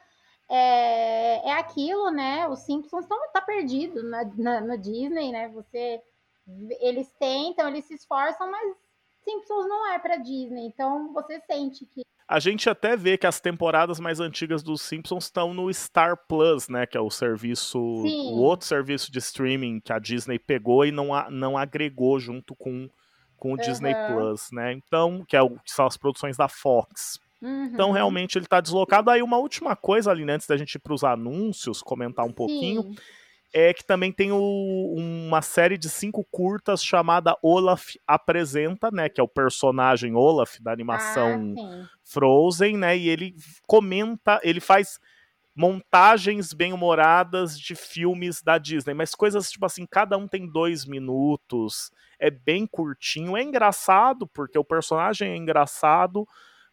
É, 0.48 1.48
é 1.48 1.52
aquilo, 1.52 2.10
né? 2.10 2.48
Os 2.48 2.60
Simpsons 2.60 3.04
estão 3.04 3.18
tá 3.32 3.40
perdido 3.40 4.02
na, 4.02 4.24
na, 4.36 4.60
no 4.60 4.76
Disney, 4.76 5.30
né? 5.30 5.48
Você, 5.50 6.02
eles 6.80 7.10
tentam, 7.18 7.68
eles 7.68 7.84
se 7.84 7.94
esforçam, 7.94 8.50
mas 8.50 8.76
Simpsons 9.24 9.66
não 9.66 9.92
é 9.92 9.98
para 9.98 10.16
Disney, 10.16 10.66
então 10.66 11.12
você 11.12 11.40
sente 11.40 11.86
que 11.86 12.04
a 12.26 12.40
gente 12.40 12.68
até 12.70 12.96
vê 12.96 13.18
que 13.18 13.26
as 13.26 13.40
temporadas 13.40 14.00
mais 14.00 14.18
antigas 14.18 14.62
dos 14.62 14.80
Simpsons 14.82 15.24
estão 15.24 15.52
no 15.52 15.72
Star 15.72 16.16
Plus, 16.26 16.68
né? 16.68 16.86
Que 16.86 16.96
é 16.96 17.00
o 17.00 17.10
serviço, 17.10 17.78
Sim. 18.02 18.32
o 18.32 18.38
outro 18.38 18.66
serviço 18.66 19.12
de 19.12 19.18
streaming 19.18 19.80
que 19.80 19.92
a 19.92 19.98
Disney 19.98 20.38
pegou 20.38 20.86
e 20.86 20.90
não, 20.90 21.14
a, 21.14 21.30
não 21.30 21.58
agregou 21.58 22.18
junto 22.18 22.54
com, 22.56 22.88
com 23.36 23.48
o 23.48 23.50
uhum. 23.52 23.56
Disney 23.58 23.94
Plus, 24.08 24.48
né? 24.52 24.72
Então, 24.72 25.24
que, 25.28 25.36
é 25.36 25.42
o, 25.42 25.50
que 25.50 25.70
são 25.70 25.86
as 25.86 25.96
produções 25.96 26.36
da 26.36 26.48
Fox. 26.48 27.20
Uhum. 27.42 27.64
Então, 27.64 27.92
realmente, 27.92 28.38
ele 28.38 28.46
está 28.46 28.60
deslocado. 28.60 29.10
Aí, 29.10 29.22
uma 29.22 29.36
última 29.36 29.76
coisa 29.76 30.10
ali, 30.10 30.28
antes 30.30 30.46
da 30.46 30.56
gente 30.56 30.76
ir 30.76 30.78
para 30.78 30.94
os 30.94 31.04
anúncios, 31.04 31.82
comentar 31.82 32.24
um 32.24 32.32
pouquinho. 32.32 32.82
Sim 32.82 32.96
é 33.54 33.72
que 33.72 33.84
também 33.84 34.10
tem 34.10 34.32
o, 34.32 34.94
uma 34.96 35.40
série 35.40 35.78
de 35.78 35.88
cinco 35.88 36.26
curtas 36.28 36.84
chamada 36.84 37.38
Olaf 37.40 37.94
Apresenta, 38.04 38.90
né? 38.90 39.08
Que 39.08 39.20
é 39.20 39.24
o 39.24 39.28
personagem 39.28 40.16
Olaf 40.16 40.58
da 40.60 40.72
animação 40.72 41.54
ah, 41.56 41.88
Frozen, 42.02 42.76
né? 42.76 42.98
E 42.98 43.08
ele 43.08 43.36
comenta, 43.64 44.40
ele 44.42 44.58
faz 44.58 44.98
montagens 45.54 46.52
bem-humoradas 46.52 47.56
de 47.56 47.76
filmes 47.76 48.42
da 48.42 48.58
Disney, 48.58 48.92
mas 48.92 49.14
coisas 49.14 49.48
tipo 49.48 49.64
assim, 49.64 49.86
cada 49.86 50.18
um 50.18 50.26
tem 50.26 50.48
dois 50.50 50.84
minutos, 50.84 51.92
é 52.18 52.28
bem 52.28 52.66
curtinho, 52.66 53.36
é 53.36 53.42
engraçado, 53.42 54.26
porque 54.26 54.58
o 54.58 54.64
personagem 54.64 55.30
é 55.30 55.36
engraçado, 55.36 56.26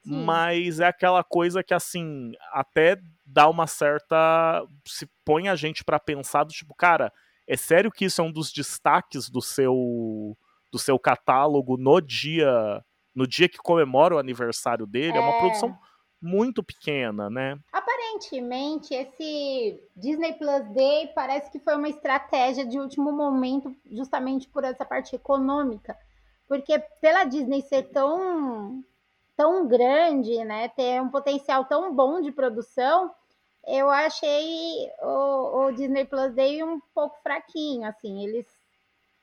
Sim. 0.03 0.25
mas 0.25 0.79
é 0.79 0.87
aquela 0.87 1.23
coisa 1.23 1.63
que 1.63 1.75
assim, 1.75 2.31
até 2.51 2.99
dá 3.31 3.49
uma 3.49 3.67
certa. 3.67 4.63
se 4.85 5.09
põe 5.25 5.47
a 5.47 5.55
gente 5.55 5.83
para 5.83 5.99
pensar 5.99 6.43
do 6.43 6.53
tipo, 6.53 6.73
cara, 6.75 7.11
é 7.47 7.57
sério 7.57 7.91
que 7.91 8.05
isso 8.05 8.21
é 8.21 8.23
um 8.23 8.31
dos 8.31 8.51
destaques 8.51 9.29
do 9.29 9.41
seu 9.41 10.37
do 10.71 10.79
seu 10.79 10.97
catálogo 10.97 11.75
no 11.77 11.99
dia 11.99 12.81
no 13.13 13.27
dia 13.27 13.49
que 13.49 13.57
comemora 13.57 14.15
o 14.15 14.19
aniversário 14.19 14.85
dele? 14.85 15.17
É, 15.17 15.17
é 15.17 15.19
uma 15.19 15.37
produção 15.39 15.77
muito 16.21 16.63
pequena, 16.63 17.29
né? 17.29 17.57
Aparentemente, 17.73 18.93
esse 18.93 19.83
Disney 19.95 20.33
Plus 20.33 20.69
Day 20.69 21.07
parece 21.15 21.51
que 21.51 21.59
foi 21.59 21.75
uma 21.75 21.89
estratégia 21.89 22.65
de 22.65 22.79
último 22.79 23.11
momento, 23.11 23.75
justamente 23.91 24.47
por 24.47 24.63
essa 24.63 24.85
parte 24.85 25.15
econômica. 25.15 25.97
Porque 26.47 26.77
pela 27.01 27.23
Disney 27.23 27.61
ser 27.61 27.83
tão, 27.91 28.83
tão 29.35 29.67
grande, 29.67 30.43
né, 30.43 30.69
ter 30.69 31.01
um 31.01 31.09
potencial 31.09 31.65
tão 31.65 31.95
bom 31.95 32.21
de 32.21 32.31
produção, 32.31 33.11
eu 33.67 33.89
achei 33.89 34.89
o, 35.01 35.65
o 35.65 35.71
Disney 35.71 36.05
Plus 36.05 36.33
Day 36.33 36.63
um 36.63 36.79
pouco 36.93 37.17
fraquinho, 37.21 37.87
assim, 37.87 38.23
eles 38.23 38.45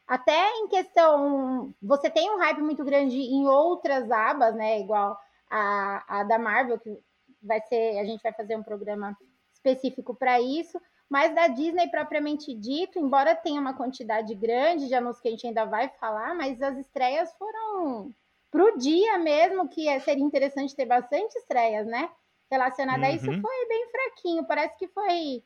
até 0.07 0.51
em 0.57 0.69
questão, 0.69 1.75
você 1.83 2.09
tem 2.09 2.31
um 2.31 2.39
hype 2.39 2.63
muito 2.63 2.83
grande 2.83 3.19
em 3.19 3.47
outras 3.47 4.11
abas, 4.11 4.55
né, 4.55 4.81
igual 4.81 5.19
a, 5.51 6.21
a 6.21 6.25
da 6.25 6.39
Marvel, 6.39 6.79
que 6.79 6.99
vai 7.43 7.61
ser, 7.61 7.99
a 7.99 8.05
gente 8.05 8.23
vai 8.23 8.33
fazer 8.33 8.57
um 8.57 8.63
programa 8.63 9.15
específico 9.53 10.15
para 10.15 10.41
isso, 10.41 10.81
mas 11.11 11.35
da 11.35 11.49
Disney 11.49 11.89
propriamente 11.91 12.55
dito, 12.55 12.99
embora 12.99 13.35
tenha 13.35 13.61
uma 13.61 13.75
quantidade 13.75 14.35
grande 14.35 14.89
de 14.89 14.95
anúncios 14.95 15.21
que 15.21 15.29
a 15.29 15.31
gente 15.31 15.47
ainda 15.47 15.65
vai 15.65 15.89
falar, 16.01 16.35
mas 16.35 16.61
as 16.63 16.79
estreias 16.79 17.31
foram 17.35 18.11
para 18.51 18.65
o 18.65 18.79
dia 18.79 19.19
mesmo, 19.19 19.69
que 19.69 19.89
é, 19.89 20.01
seria 20.01 20.25
interessante 20.25 20.75
ter 20.75 20.87
bastante 20.87 21.37
estreias, 21.37 21.87
né? 21.87 22.09
Relacionada 22.51 23.01
uhum. 23.01 23.05
a 23.05 23.13
isso, 23.13 23.31
uhum. 23.31 23.41
foi 23.41 23.69
bem 23.69 23.89
fraquinho, 23.91 24.47
parece 24.47 24.77
que 24.79 24.89
foi 24.89 25.43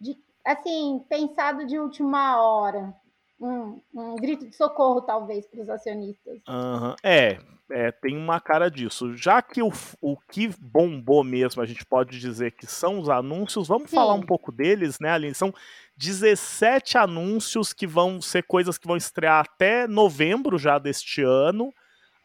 de, 0.00 0.16
assim, 0.44 1.04
pensado 1.08 1.66
de 1.66 1.78
última 1.78 2.42
hora 2.42 2.94
um, 3.40 3.80
um 3.94 4.16
grito 4.16 4.46
de 4.46 4.54
socorro, 4.54 5.00
talvez, 5.00 5.46
para 5.46 5.62
os 5.62 5.70
acionistas. 5.70 6.40
Uhum. 6.46 6.94
É, 7.02 7.38
é, 7.70 7.90
tem 7.90 8.16
uma 8.16 8.38
cara 8.38 8.70
disso. 8.70 9.16
Já 9.16 9.40
que 9.40 9.62
o, 9.62 9.72
o 10.00 10.16
que 10.30 10.48
bombou 10.60 11.24
mesmo, 11.24 11.62
a 11.62 11.66
gente 11.66 11.84
pode 11.84 12.20
dizer 12.20 12.52
que 12.52 12.66
são 12.66 13.00
os 13.00 13.08
anúncios, 13.08 13.68
vamos 13.68 13.88
Sim. 13.88 13.96
falar 13.96 14.14
um 14.14 14.22
pouco 14.22 14.52
deles, 14.52 14.98
né, 15.00 15.10
Aline? 15.10 15.34
São 15.34 15.54
17 15.96 16.98
anúncios 16.98 17.72
que 17.72 17.86
vão 17.86 18.20
ser 18.20 18.42
coisas 18.42 18.76
que 18.76 18.86
vão 18.86 18.96
estrear 18.96 19.40
até 19.40 19.86
novembro 19.86 20.58
já 20.58 20.78
deste 20.78 21.22
ano, 21.22 21.72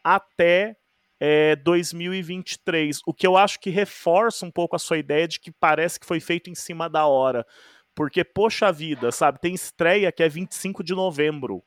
até 0.04 0.76
é, 1.20 1.56
2023. 1.56 3.02
O 3.06 3.14
que 3.14 3.26
eu 3.26 3.38
acho 3.38 3.60
que 3.60 3.70
reforça 3.70 4.46
um 4.46 4.52
pouco 4.52 4.76
a 4.76 4.80
sua 4.80 4.98
ideia 4.98 5.28
de 5.28 5.40
que 5.40 5.52
parece 5.52 6.00
que 6.00 6.06
foi 6.06 6.20
feito 6.20 6.50
em 6.50 6.56
cima 6.56 6.90
da 6.90 7.06
hora. 7.06 7.46
Porque, 7.94 8.24
poxa 8.24 8.72
vida, 8.72 9.12
sabe? 9.12 9.40
Tem 9.40 9.54
estreia 9.54 10.12
que 10.12 10.22
é 10.22 10.28
25 10.28 10.84
de 10.84 10.94
novembro. 10.94 11.64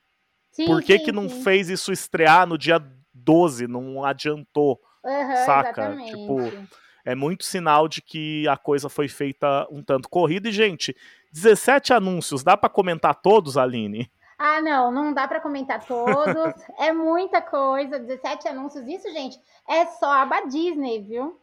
Sim, 0.52 0.66
Por 0.66 0.82
que, 0.82 0.98
sim, 0.98 1.04
que 1.04 1.12
não 1.12 1.28
sim. 1.28 1.42
fez 1.42 1.68
isso 1.70 1.92
estrear 1.92 2.46
no 2.46 2.58
dia 2.58 2.82
12? 3.14 3.66
Não 3.66 4.04
adiantou. 4.04 4.78
Uhum, 5.04 5.36
saca? 5.46 5.82
Exatamente. 5.82 6.10
Tipo, 6.10 6.68
é 7.04 7.14
muito 7.14 7.44
sinal 7.44 7.88
de 7.88 8.02
que 8.02 8.46
a 8.46 8.56
coisa 8.56 8.88
foi 8.88 9.08
feita 9.08 9.66
um 9.70 9.82
tanto 9.82 10.08
corrida. 10.08 10.48
E, 10.48 10.52
gente, 10.52 10.94
17 11.32 11.94
anúncios, 11.94 12.42
dá 12.42 12.56
para 12.56 12.68
comentar 12.68 13.14
todos, 13.14 13.56
Aline? 13.56 14.10
Ah, 14.38 14.62
não, 14.62 14.92
não 14.92 15.12
dá 15.12 15.26
para 15.26 15.40
comentar 15.40 15.84
todos. 15.84 16.54
é 16.78 16.92
muita 16.92 17.42
coisa, 17.42 17.98
17 17.98 18.46
anúncios. 18.46 18.86
Isso, 18.86 19.10
gente, 19.10 19.40
é 19.68 19.84
só 19.86 20.06
a 20.10 20.40
Disney, 20.42 21.02
viu? 21.02 21.40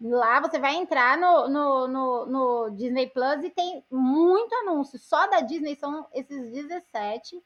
Lá 0.00 0.40
você 0.40 0.58
vai 0.58 0.76
entrar 0.76 1.18
no, 1.18 1.48
no, 1.48 1.88
no, 1.88 2.26
no, 2.26 2.70
Disney 2.70 3.08
Plus 3.08 3.42
e 3.42 3.50
tem 3.50 3.84
muito 3.90 4.54
anúncio. 4.54 4.98
Só 4.98 5.26
da 5.26 5.40
Disney 5.40 5.74
são 5.74 6.06
esses 6.12 6.52
17. 6.52 7.42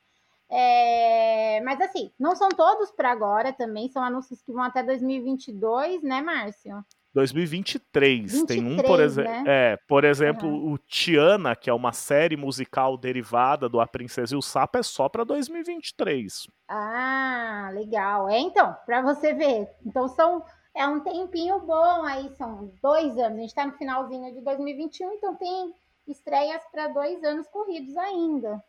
É... 0.51 1.61
Mas 1.63 1.81
assim, 1.81 2.13
não 2.19 2.35
são 2.37 2.49
todos 2.51 2.91
para 2.91 3.11
agora 3.11 3.53
também, 3.53 3.89
são 3.89 4.03
anúncios 4.03 4.43
que 4.43 4.53
vão 4.53 4.65
até 4.65 4.83
2022, 4.83 6.03
né, 6.03 6.21
Márcio? 6.21 6.85
2023. 7.13 8.33
23, 8.33 8.45
tem 8.47 8.65
um, 8.65 8.77
por, 8.83 9.01
exe 9.01 9.23
né? 9.23 9.45
é, 9.47 9.79
por 9.89 10.05
exemplo, 10.05 10.49
uhum. 10.49 10.73
o 10.73 10.79
Tiana, 10.79 11.57
que 11.57 11.69
é 11.69 11.75
uma 11.75 11.93
série 11.93 12.37
musical 12.37 12.97
derivada 12.97 13.69
do 13.69 13.81
A 13.81 13.87
Princesa 13.87 14.35
e 14.35 14.39
o 14.39 14.43
Sapo, 14.43 14.79
é 14.79 14.83
só 14.83 15.09
para 15.09 15.25
2023. 15.25 16.47
Ah, 16.69 17.71
legal. 17.73 18.29
É 18.29 18.39
então, 18.39 18.77
para 18.87 19.03
você 19.03 19.33
ver. 19.33 19.69
Então 19.85 20.09
são 20.09 20.45
é 20.75 20.87
um 20.87 21.01
tempinho 21.01 21.61
bom 21.61 22.05
aí, 22.05 22.31
são 22.37 22.73
dois 22.83 23.19
anos. 23.19 23.39
A 23.39 23.41
gente 23.41 23.49
está 23.49 23.67
no 23.67 23.73
finalzinho 23.73 24.33
de 24.33 24.41
2021, 24.41 25.13
então 25.15 25.35
tem 25.35 25.75
estreias 26.07 26.63
para 26.71 26.89
dois 26.89 27.23
anos 27.25 27.47
corridos 27.49 27.97
ainda, 27.97 28.63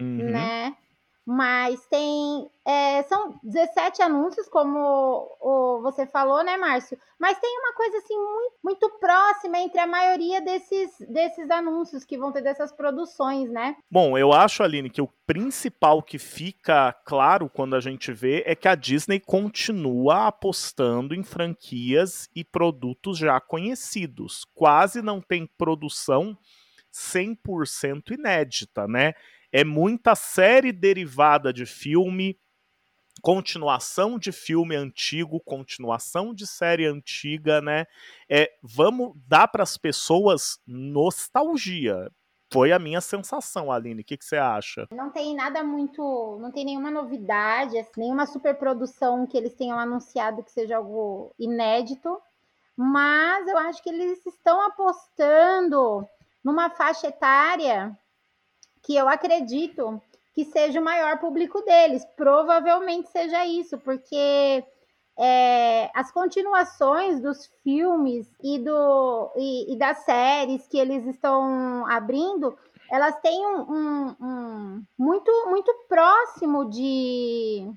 uhum. 0.00 0.30
né? 0.30 0.76
Mas 1.26 1.84
tem. 1.86 2.48
É, 2.64 3.02
são 3.04 3.34
17 3.42 4.00
anúncios, 4.00 4.48
como 4.48 4.78
o, 5.40 5.80
você 5.82 6.06
falou, 6.06 6.44
né, 6.44 6.56
Márcio? 6.56 6.96
Mas 7.18 7.38
tem 7.40 7.50
uma 7.58 7.74
coisa 7.74 7.98
assim 7.98 8.16
muito, 8.16 8.54
muito 8.62 8.90
próxima 9.00 9.58
entre 9.58 9.80
a 9.80 9.86
maioria 9.88 10.40
desses, 10.40 10.90
desses 11.08 11.50
anúncios 11.50 12.04
que 12.04 12.16
vão 12.16 12.30
ter 12.30 12.42
dessas 12.42 12.70
produções, 12.70 13.50
né? 13.50 13.76
Bom, 13.90 14.16
eu 14.16 14.32
acho, 14.32 14.62
Aline, 14.62 14.88
que 14.88 15.02
o 15.02 15.10
principal 15.26 16.00
que 16.00 16.18
fica 16.18 16.92
claro 17.04 17.48
quando 17.48 17.74
a 17.74 17.80
gente 17.80 18.12
vê 18.12 18.44
é 18.46 18.54
que 18.54 18.68
a 18.68 18.76
Disney 18.76 19.18
continua 19.18 20.28
apostando 20.28 21.12
em 21.12 21.24
franquias 21.24 22.28
e 22.36 22.44
produtos 22.44 23.18
já 23.18 23.40
conhecidos. 23.40 24.44
Quase 24.54 25.02
não 25.02 25.20
tem 25.20 25.48
produção 25.58 26.38
100% 26.92 28.12
inédita, 28.12 28.86
né? 28.86 29.14
É 29.52 29.64
muita 29.64 30.14
série 30.14 30.72
derivada 30.72 31.52
de 31.52 31.66
filme, 31.66 32.38
continuação 33.22 34.18
de 34.18 34.32
filme 34.32 34.76
antigo, 34.76 35.40
continuação 35.40 36.34
de 36.34 36.46
série 36.46 36.86
antiga, 36.86 37.60
né? 37.60 37.86
É, 38.28 38.50
vamos 38.62 39.12
dar 39.26 39.48
para 39.48 39.62
as 39.62 39.76
pessoas 39.76 40.60
nostalgia. 40.66 42.10
Foi 42.52 42.70
a 42.70 42.78
minha 42.78 43.00
sensação, 43.00 43.72
Aline. 43.72 44.02
O 44.02 44.04
que, 44.04 44.16
você 44.20 44.36
acha? 44.36 44.86
Não 44.92 45.10
tem 45.10 45.34
nada 45.34 45.64
muito. 45.64 46.38
Não 46.40 46.52
tem 46.52 46.64
nenhuma 46.64 46.90
novidade, 46.90 47.76
assim, 47.76 48.00
nenhuma 48.00 48.24
superprodução 48.26 49.26
que 49.26 49.36
eles 49.36 49.54
tenham 49.54 49.78
anunciado 49.78 50.44
que 50.44 50.52
seja 50.52 50.76
algo 50.76 51.34
inédito. 51.38 52.20
Mas 52.76 53.48
eu 53.48 53.58
acho 53.58 53.82
que 53.82 53.88
eles 53.88 54.24
estão 54.24 54.60
apostando 54.60 56.06
numa 56.44 56.70
faixa 56.70 57.08
etária 57.08 57.98
que 58.86 58.94
eu 58.94 59.08
acredito 59.08 60.00
que 60.32 60.44
seja 60.44 60.80
o 60.80 60.84
maior 60.84 61.18
público 61.18 61.60
deles. 61.62 62.04
Provavelmente 62.16 63.10
seja 63.10 63.44
isso, 63.44 63.76
porque 63.78 64.64
é, 65.18 65.90
as 65.92 66.12
continuações 66.12 67.20
dos 67.20 67.46
filmes 67.64 68.30
e, 68.44 68.60
do, 68.60 69.32
e, 69.36 69.74
e, 69.74 69.76
das 69.76 70.04
séries 70.04 70.68
que 70.68 70.78
eles 70.78 71.04
estão 71.06 71.84
abrindo, 71.86 72.56
elas 72.88 73.18
têm 73.20 73.44
um, 73.44 73.60
um, 73.60 74.16
um, 74.20 74.84
muito, 74.96 75.32
muito 75.48 75.74
próximo 75.88 76.70
de 76.70 77.68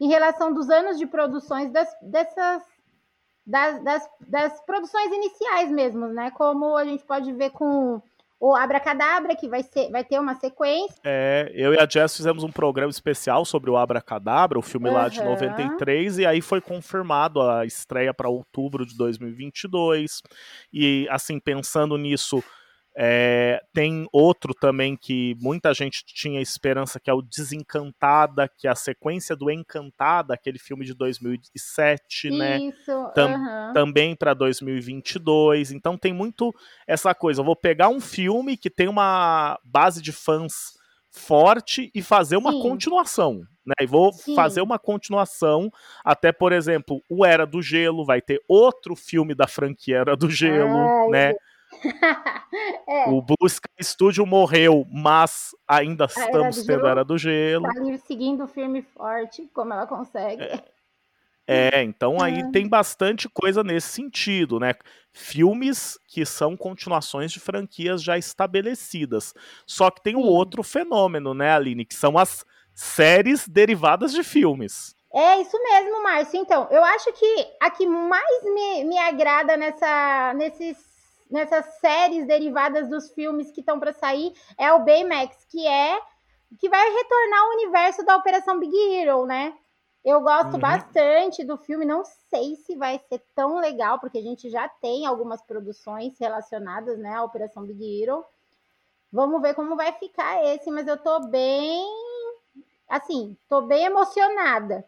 em 0.00 0.08
relação 0.08 0.52
dos 0.52 0.68
anos 0.68 0.98
de 0.98 1.06
produções 1.06 1.70
das, 1.70 1.88
dessas 2.02 2.62
das, 3.46 3.82
das, 3.84 4.10
das 4.28 4.60
produções 4.62 5.12
iniciais 5.12 5.70
mesmo, 5.70 6.08
né? 6.08 6.32
Como 6.32 6.76
a 6.76 6.84
gente 6.84 7.04
pode 7.04 7.32
ver 7.32 7.50
com 7.50 8.02
o 8.38 8.54
Abracadabra, 8.54 9.34
que 9.34 9.48
vai, 9.48 9.62
ser, 9.62 9.90
vai 9.90 10.04
ter 10.04 10.18
uma 10.18 10.34
sequência. 10.34 10.94
É, 11.04 11.50
eu 11.54 11.72
e 11.72 11.78
a 11.78 11.88
Jess 11.88 12.16
fizemos 12.16 12.44
um 12.44 12.52
programa 12.52 12.90
especial 12.90 13.44
sobre 13.44 13.70
o 13.70 13.76
Abracadabra, 13.76 14.58
o 14.58 14.62
filme 14.62 14.88
uhum. 14.88 14.94
lá 14.94 15.08
de 15.08 15.22
93, 15.22 16.18
e 16.18 16.26
aí 16.26 16.42
foi 16.42 16.60
confirmado 16.60 17.40
a 17.40 17.64
estreia 17.64 18.12
para 18.12 18.28
outubro 18.28 18.84
de 18.84 18.96
2022. 18.96 20.22
E, 20.72 21.08
assim, 21.10 21.40
pensando 21.40 21.96
nisso, 21.96 22.42
é, 22.98 23.62
tem 23.74 24.08
outro 24.10 24.54
também 24.54 24.96
que 24.96 25.36
muita 25.38 25.74
gente 25.74 26.02
tinha 26.02 26.40
esperança, 26.40 26.98
que 26.98 27.10
é 27.10 27.12
o 27.12 27.20
Desencantada, 27.20 28.48
que 28.48 28.66
é 28.66 28.70
a 28.70 28.74
sequência 28.74 29.36
do 29.36 29.50
Encantada, 29.50 30.32
aquele 30.32 30.58
filme 30.58 30.82
de 30.82 30.94
2007, 30.94 32.30
né? 32.30 32.58
Isso, 32.58 32.90
né? 32.90 33.12
Tam, 33.14 33.32
uhum. 33.32 33.72
Também 33.74 34.16
para 34.16 34.32
2022. 34.32 35.72
Então 35.72 35.98
tem 35.98 36.14
muito 36.14 36.54
essa 36.86 37.14
coisa. 37.14 37.42
Eu 37.42 37.44
vou 37.44 37.54
pegar 37.54 37.90
um 37.90 38.00
filme 38.00 38.56
que 38.56 38.70
tem 38.70 38.88
uma 38.88 39.60
base 39.62 40.00
de 40.00 40.10
fãs 40.10 40.74
forte 41.10 41.90
e 41.94 42.00
fazer 42.02 42.38
uma 42.38 42.52
Sim. 42.52 42.62
continuação. 42.62 43.42
Né? 43.66 43.74
E 43.82 43.86
vou 43.86 44.10
Sim. 44.12 44.34
fazer 44.34 44.62
uma 44.62 44.78
continuação, 44.78 45.70
até, 46.02 46.32
por 46.32 46.50
exemplo, 46.50 47.02
o 47.10 47.26
Era 47.26 47.46
do 47.46 47.60
Gelo, 47.60 48.06
vai 48.06 48.22
ter 48.22 48.40
outro 48.48 48.96
filme 48.96 49.34
da 49.34 49.46
franquia 49.46 49.98
Era 49.98 50.16
do 50.16 50.30
Gelo, 50.30 51.10
né? 51.10 51.34
é. 52.88 53.08
O 53.08 53.22
Blue 53.22 53.46
Sky 53.46 53.82
Studio 53.82 54.26
morreu, 54.26 54.86
mas 54.90 55.54
ainda 55.66 56.04
a 56.04 56.06
estamos 56.06 56.64
tendo 56.64 56.86
a 56.86 56.90
Era 56.90 57.04
do 57.04 57.18
Gelo. 57.18 57.64
Tá 57.64 57.80
ali 57.80 57.98
seguindo 57.98 58.46
firme 58.46 58.80
e 58.80 58.82
forte, 58.82 59.48
como 59.52 59.72
ela 59.72 59.86
consegue. 59.86 60.42
É. 60.42 60.64
É, 61.48 61.82
então 61.82 62.16
aí 62.22 62.40
é. 62.40 62.50
tem 62.50 62.68
bastante 62.68 63.28
coisa 63.28 63.62
nesse 63.62 63.88
sentido, 63.88 64.58
né? 64.58 64.74
Filmes 65.12 65.98
que 66.08 66.26
são 66.26 66.56
continuações 66.56 67.30
de 67.30 67.40
franquias 67.40 68.02
já 68.02 68.18
estabelecidas. 68.18 69.32
Só 69.66 69.90
que 69.90 70.02
tem 70.02 70.16
o 70.16 70.20
um 70.20 70.26
outro 70.26 70.62
fenômeno, 70.62 71.32
né, 71.32 71.52
Aline? 71.52 71.84
Que 71.84 71.94
são 71.94 72.18
as 72.18 72.44
séries 72.74 73.48
derivadas 73.48 74.12
de 74.12 74.22
filmes. 74.22 74.94
É 75.14 75.40
isso 75.40 75.56
mesmo, 75.62 76.02
Márcio. 76.02 76.38
Então, 76.38 76.68
eu 76.70 76.84
acho 76.84 77.10
que 77.14 77.48
a 77.58 77.70
que 77.70 77.86
mais 77.86 78.44
me, 78.44 78.84
me 78.84 78.98
agrada 78.98 79.56
nessa, 79.56 80.34
nesses, 80.34 80.76
nessas 81.30 81.64
séries 81.80 82.26
derivadas 82.26 82.88
dos 82.88 83.10
filmes 83.12 83.50
que 83.50 83.60
estão 83.60 83.78
para 83.78 83.92
sair 83.92 84.32
é 84.58 84.72
o 84.72 84.84
Baymax, 84.84 85.44
que 85.50 85.66
é 85.66 86.00
que 86.58 86.68
vai 86.68 86.88
retornar 86.88 87.40
ao 87.40 87.50
universo 87.50 88.04
da 88.04 88.16
Operação 88.16 88.58
Big 88.58 88.74
Hero, 88.92 89.26
né? 89.26 89.54
Eu 90.04 90.20
gosto 90.20 90.54
uhum. 90.54 90.60
bastante 90.60 91.42
do 91.42 91.56
filme, 91.56 91.84
não 91.84 92.04
sei 92.04 92.54
se 92.54 92.76
vai 92.76 93.00
ser 93.08 93.20
tão 93.34 93.58
legal, 93.58 93.98
porque 93.98 94.18
a 94.18 94.22
gente 94.22 94.48
já 94.48 94.68
tem 94.68 95.04
algumas 95.04 95.42
produções 95.42 96.16
relacionadas 96.18 96.96
né, 96.96 97.14
à 97.14 97.24
Operação 97.24 97.64
Big 97.64 98.02
Hero. 98.02 98.24
Vamos 99.12 99.42
ver 99.42 99.54
como 99.54 99.74
vai 99.74 99.92
ficar 99.92 100.44
esse, 100.44 100.70
mas 100.70 100.86
eu 100.86 100.96
tô 100.96 101.26
bem. 101.26 101.84
Assim, 102.88 103.36
tô 103.48 103.62
bem 103.62 103.86
emocionada. 103.86 104.84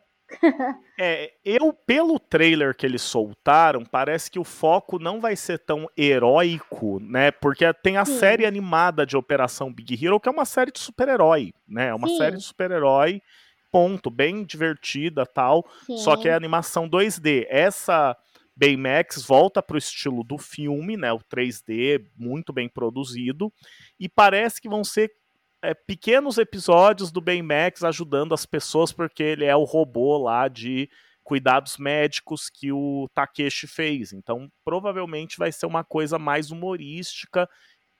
É, 0.99 1.33
eu, 1.45 1.73
pelo 1.73 2.19
trailer 2.19 2.75
que 2.77 2.85
eles 2.85 3.03
soltaram, 3.03 3.85
parece 3.85 4.31
que 4.31 4.39
o 4.39 4.45
foco 4.45 4.99
não 4.99 5.21
vai 5.21 5.37
ser 5.37 5.59
tão 5.59 5.89
heróico, 5.97 7.01
né? 7.01 7.31
Porque 7.31 7.73
tem 7.75 7.97
a 7.97 8.05
Sim. 8.05 8.19
série 8.19 8.47
animada 8.47 9.07
de 9.07 9.17
Operação 9.17 9.73
Big 9.73 10.05
Hero, 10.05 10.21
que 10.21 10.29
é 10.29 10.33
uma 10.33 10.45
série 10.45 10.71
de 10.71 10.79
super-herói, 10.79 11.53
né? 11.67 11.89
É 11.89 11.95
uma 11.95 12.09
Sim. 12.09 12.19
série 12.19 12.37
de 12.37 12.43
super-herói 12.43 13.23
ponto, 13.71 14.11
bem 14.11 14.45
divertida 14.45 15.27
tal. 15.27 15.67
Sim. 15.87 15.99
Só 15.99 16.17
que 16.17 16.29
é 16.29 16.35
animação 16.35 16.89
2D. 16.89 17.47
Essa 17.49 18.17
Baymax 18.57 19.23
volta 19.23 19.63
para 19.63 19.77
o 19.77 19.79
estilo 19.79 20.25
do 20.25 20.39
filme, 20.39 20.97
né? 20.97 21.13
O 21.13 21.21
3D, 21.21 22.05
muito 22.17 22.53
bem 22.53 22.69
produzido. 22.69 23.53
E 23.99 24.09
parece 24.09 24.61
que 24.61 24.69
vão 24.69 24.83
ser 24.83 25.13
é, 25.63 25.75
pequenos 25.75 26.39
episódios 26.39 27.11
do 27.11 27.21
Baymax 27.21 27.85
ajudando 27.85 28.35
as 28.35 28.47
pessoas, 28.47 28.93
porque 28.93 29.23
ele 29.23 29.45
é 29.45 29.57
o 29.57 29.65
robô 29.65 30.19
lá 30.19 30.49
de 30.49 30.89
cuidados 31.23 31.77
médicos 31.77 32.49
que 32.49 32.73
o 32.73 33.09
Takeshi 33.15 33.67
fez. 33.67 34.13
Então, 34.13 34.51
provavelmente 34.65 35.39
vai 35.39 35.53
ser 35.53 35.67
uma 35.67 35.85
coisa 35.85 36.19
mais 36.19 36.51
humorística 36.51 37.49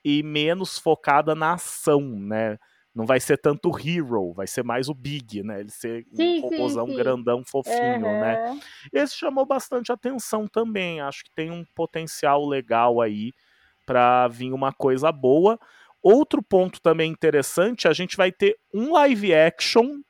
e 0.03 0.23
menos 0.23 0.77
focada 0.77 1.35
na 1.35 1.53
ação, 1.53 2.01
né? 2.01 2.57
não 2.93 3.05
vai 3.05 3.19
ser 3.19 3.37
tanto 3.37 3.69
o 3.69 3.79
Hero, 3.79 4.33
vai 4.33 4.47
ser 4.47 4.63
mais 4.63 4.89
o 4.89 4.93
Big, 4.93 5.43
né? 5.43 5.61
Ele 5.61 5.69
ser 5.69 6.05
sim, 6.13 6.39
um 6.39 6.41
robôzão 6.41 6.85
sim, 6.85 6.91
sim. 6.91 6.97
grandão, 6.97 7.43
fofinho, 7.45 8.05
uhum. 8.05 8.19
né? 8.19 8.59
Esse 8.91 9.15
chamou 9.15 9.45
bastante 9.45 9.91
atenção 9.91 10.47
também. 10.47 10.99
Acho 10.99 11.23
que 11.23 11.31
tem 11.35 11.51
um 11.51 11.63
potencial 11.75 12.45
legal 12.45 12.99
aí 12.99 13.31
para 13.85 14.27
vir 14.27 14.51
uma 14.51 14.73
coisa 14.73 15.11
boa. 15.11 15.59
Outro 16.01 16.41
ponto 16.41 16.81
também 16.81 17.11
interessante, 17.11 17.87
a 17.87 17.93
gente 17.93 18.15
vai 18.15 18.31
ter 18.31 18.57
um 18.73 18.93
live 18.93 19.33
action 19.33 20.01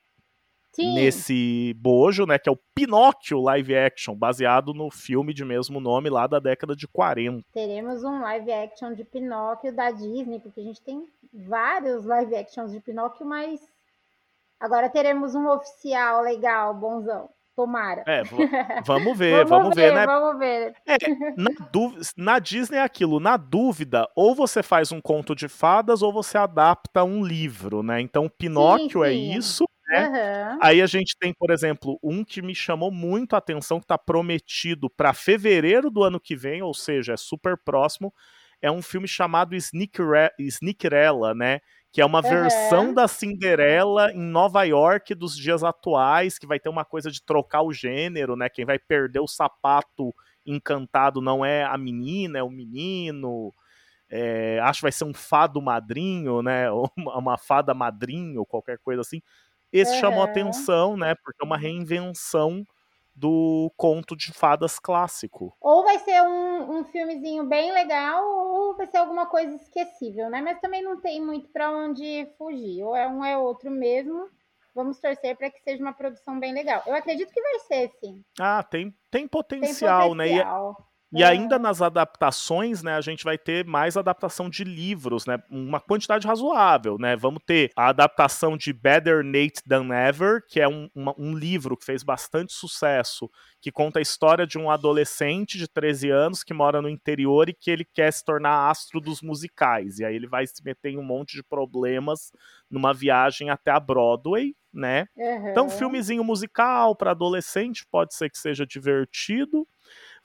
Sim. 0.71 0.93
nesse 0.93 1.73
bojo, 1.77 2.25
né? 2.25 2.37
Que 2.37 2.47
é 2.47 2.51
o 2.51 2.59
Pinóquio 2.75 3.41
live 3.41 3.75
action, 3.75 4.15
baseado 4.15 4.73
no 4.73 4.91
filme 4.91 5.33
de 5.33 5.43
mesmo 5.43 5.79
nome 5.79 6.09
lá 6.09 6.27
da 6.27 6.39
década 6.39 6.75
de 6.75 6.87
40. 6.87 7.43
Teremos 7.51 8.03
um 8.03 8.21
live 8.21 8.51
action 8.51 8.93
de 8.93 9.03
Pinóquio 9.03 9.73
da 9.73 9.91
Disney, 9.91 10.39
porque 10.39 10.61
a 10.61 10.63
gente 10.63 10.81
tem 10.81 11.05
vários 11.33 12.05
live 12.05 12.35
actions 12.35 12.71
de 12.71 12.79
Pinóquio, 12.79 13.25
mas 13.25 13.59
agora 14.59 14.89
teremos 14.89 15.33
um 15.33 15.47
oficial 15.49 16.21
legal, 16.21 16.73
bonzão. 16.73 17.29
Tomara. 17.59 18.05
É, 18.07 18.23
vamos 18.85 19.17
ver, 19.17 19.43
vamos, 19.43 19.49
vamos 19.49 19.75
ver, 19.75 19.89
ver, 19.89 19.95
né? 19.95 20.05
Vamos 20.05 20.39
ver. 20.39 20.73
É, 20.87 20.97
na, 21.35 21.51
na 22.15 22.39
Disney 22.39 22.77
é 22.77 22.81
aquilo, 22.81 23.19
na 23.19 23.35
dúvida, 23.35 24.07
ou 24.15 24.33
você 24.33 24.63
faz 24.63 24.93
um 24.93 25.01
conto 25.01 25.35
de 25.35 25.49
fadas 25.49 26.01
ou 26.01 26.13
você 26.13 26.37
adapta 26.37 27.03
um 27.03 27.21
livro, 27.21 27.83
né? 27.83 27.99
Então, 27.99 28.29
Pinóquio 28.29 29.03
sim, 29.03 29.09
é 29.09 29.11
sim. 29.11 29.31
é 29.33 29.37
isso, 29.37 29.65
né? 29.89 30.07
Uhum. 30.07 30.59
Aí 30.61 30.81
a 30.81 30.85
gente 30.85 31.17
tem, 31.19 31.33
por 31.33 31.51
exemplo, 31.51 31.99
um 32.01 32.23
que 32.23 32.41
me 32.41 32.55
chamou 32.55 32.89
muito 32.91 33.33
a 33.33 33.39
atenção, 33.39 33.77
que 33.77 33.83
está 33.83 33.97
prometido 33.97 34.89
para 34.89 35.13
fevereiro 35.13 35.91
do 35.91 36.01
ano 36.01 36.17
que 36.17 36.37
vem, 36.37 36.61
ou 36.61 36.73
seja, 36.73 37.11
é 37.11 37.17
super 37.17 37.57
próximo. 37.57 38.13
É 38.61 38.71
um 38.71 38.81
filme 38.81 39.07
chamado 39.07 39.53
Sneakerella, 39.53 41.35
né? 41.35 41.59
Que 41.91 42.01
é 42.01 42.05
uma 42.05 42.23
uhum. 42.23 42.29
versão 42.29 42.93
da 42.93 43.07
Cinderela 43.07 44.11
em 44.11 44.21
Nova 44.21 44.63
York 44.63 45.15
dos 45.15 45.35
dias 45.35 45.63
atuais, 45.63 46.37
que 46.37 46.45
vai 46.45 46.59
ter 46.59 46.69
uma 46.69 46.85
coisa 46.85 47.09
de 47.09 47.23
trocar 47.23 47.63
o 47.63 47.73
gênero, 47.73 48.35
né? 48.35 48.47
Quem 48.47 48.63
vai 48.65 48.77
perder 48.77 49.19
o 49.19 49.27
sapato 49.27 50.13
encantado 50.45 51.21
não 51.21 51.43
é 51.43 51.63
a 51.63 51.77
menina, 51.77 52.39
é 52.39 52.43
o 52.43 52.49
menino. 52.49 53.53
É, 54.09 54.59
acho 54.61 54.79
que 54.79 54.85
vai 54.85 54.91
ser 54.91 55.05
um 55.05 55.13
fado 55.13 55.61
madrinho, 55.61 56.41
né? 56.41 56.69
Ou 56.71 56.91
uma 56.95 57.37
fada 57.37 57.73
madrinho, 57.73 58.45
qualquer 58.45 58.77
coisa 58.79 59.01
assim. 59.01 59.21
Esse 59.71 59.93
uhum. 59.95 59.99
chamou 59.99 60.23
atenção, 60.23 60.97
né? 60.97 61.15
Porque 61.23 61.43
é 61.43 61.45
uma 61.45 61.57
reinvenção 61.57 62.65
do 63.19 63.71
conto 63.75 64.15
de 64.15 64.31
fadas 64.31 64.79
clássico. 64.79 65.53
Ou 65.59 65.83
vai 65.83 65.99
ser 65.99 66.21
um, 66.21 66.79
um 66.79 66.83
filmezinho 66.85 67.43
bem 67.45 67.71
legal, 67.73 68.23
ou 68.25 68.77
vai 68.77 68.87
ser 68.87 68.97
alguma 68.97 69.25
coisa 69.25 69.53
esquecível, 69.55 70.29
né? 70.29 70.41
Mas 70.41 70.59
também 70.61 70.81
não 70.81 71.01
tem 71.01 71.21
muito 71.21 71.49
para 71.49 71.69
onde 71.69 72.27
fugir. 72.37 72.83
Ou 72.83 72.95
é 72.95 73.07
um 73.07 73.23
é 73.23 73.37
outro 73.37 73.69
mesmo. 73.69 74.29
Vamos 74.73 74.99
torcer 74.99 75.35
para 75.35 75.49
que 75.49 75.61
seja 75.61 75.81
uma 75.83 75.91
produção 75.91 76.39
bem 76.39 76.53
legal. 76.53 76.81
Eu 76.85 76.95
acredito 76.95 77.33
que 77.33 77.41
vai 77.41 77.59
ser, 77.59 77.91
sim. 77.99 78.23
Ah, 78.39 78.63
tem, 78.63 78.95
tem 79.11 79.27
potencial, 79.27 80.01
tem 80.01 80.09
potencial. 80.11 80.15
né? 80.15 80.77
E, 80.85 80.88
e 81.11 81.23
ainda 81.23 81.57
nas 81.57 81.81
adaptações, 81.81 82.83
né, 82.83 82.93
a 82.93 83.01
gente 83.01 83.23
vai 83.23 83.37
ter 83.37 83.65
mais 83.65 83.97
adaptação 83.97 84.49
de 84.49 84.63
livros, 84.63 85.25
né, 85.25 85.41
uma 85.49 85.79
quantidade 85.79 86.27
razoável, 86.27 86.97
né, 86.99 87.15
vamos 87.15 87.41
ter 87.45 87.71
a 87.75 87.89
adaptação 87.89 88.55
de 88.55 88.71
Better 88.71 89.23
Nate 89.23 89.63
Than 89.67 89.89
Ever, 89.91 90.43
que 90.47 90.59
é 90.59 90.67
um, 90.67 90.87
uma, 90.93 91.15
um 91.17 91.33
livro 91.33 91.75
que 91.75 91.85
fez 91.85 92.03
bastante 92.03 92.53
sucesso, 92.53 93.29
que 93.59 93.71
conta 93.71 93.99
a 93.99 94.01
história 94.01 94.45
de 94.45 94.57
um 94.59 94.69
adolescente 94.69 95.57
de 95.57 95.67
13 95.67 96.11
anos 96.11 96.43
que 96.43 96.53
mora 96.53 96.81
no 96.81 96.89
interior 96.89 97.49
e 97.49 97.53
que 97.53 97.71
ele 97.71 97.85
quer 97.85 98.11
se 98.13 98.23
tornar 98.23 98.69
astro 98.69 99.01
dos 99.01 99.21
musicais, 99.21 99.99
e 99.99 100.05
aí 100.05 100.15
ele 100.15 100.27
vai 100.27 100.45
se 100.45 100.63
meter 100.63 100.91
em 100.91 100.97
um 100.99 101.03
monte 101.03 101.35
de 101.35 101.43
problemas 101.43 102.31
numa 102.69 102.93
viagem 102.93 103.49
até 103.49 103.71
a 103.71 103.79
Broadway, 103.79 104.55
né, 104.71 105.07
uhum. 105.17 105.49
então 105.49 105.69
filmezinho 105.71 106.23
musical 106.23 106.95
para 106.95 107.11
adolescente, 107.11 107.83
pode 107.89 108.13
ser 108.13 108.29
que 108.29 108.37
seja 108.37 108.63
divertido, 108.63 109.67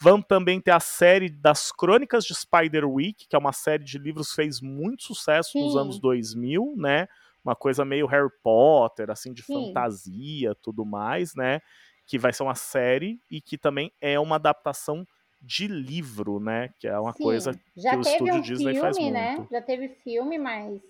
Vamos 0.00 0.26
também 0.26 0.60
ter 0.60 0.72
a 0.72 0.80
série 0.80 1.28
das 1.28 1.70
Crônicas 1.72 2.24
de 2.24 2.34
Spider-Week, 2.34 3.26
que 3.28 3.36
é 3.36 3.38
uma 3.38 3.52
série 3.52 3.84
de 3.84 3.98
livros 3.98 4.30
que 4.30 4.36
fez 4.36 4.60
muito 4.60 5.04
sucesso 5.04 5.52
Sim. 5.52 5.62
nos 5.62 5.76
anos 5.76 5.98
2000, 5.98 6.74
né? 6.76 7.06
Uma 7.44 7.54
coisa 7.54 7.84
meio 7.84 8.06
Harry 8.06 8.30
Potter, 8.42 9.10
assim, 9.10 9.32
de 9.32 9.42
Sim. 9.42 9.66
fantasia, 9.66 10.54
tudo 10.62 10.84
mais, 10.84 11.34
né? 11.34 11.60
Que 12.06 12.18
vai 12.18 12.32
ser 12.32 12.42
uma 12.42 12.54
série 12.54 13.20
e 13.30 13.40
que 13.40 13.56
também 13.56 13.92
é 14.00 14.18
uma 14.18 14.36
adaptação 14.36 15.06
de 15.40 15.66
livro, 15.66 16.40
né? 16.40 16.70
Que 16.78 16.88
é 16.88 16.98
uma 16.98 17.12
Sim. 17.12 17.22
coisa 17.22 17.52
Já 17.76 17.90
que 17.90 17.96
o 17.96 18.00
estúdio 18.00 18.36
um 18.36 18.40
Disney 18.40 18.74
filme, 18.74 18.80
faz 18.80 18.98
né? 18.98 19.36
muito. 19.36 19.52
Já 19.52 19.62
teve 19.62 19.88
filme, 20.02 20.38
mas 20.38 20.80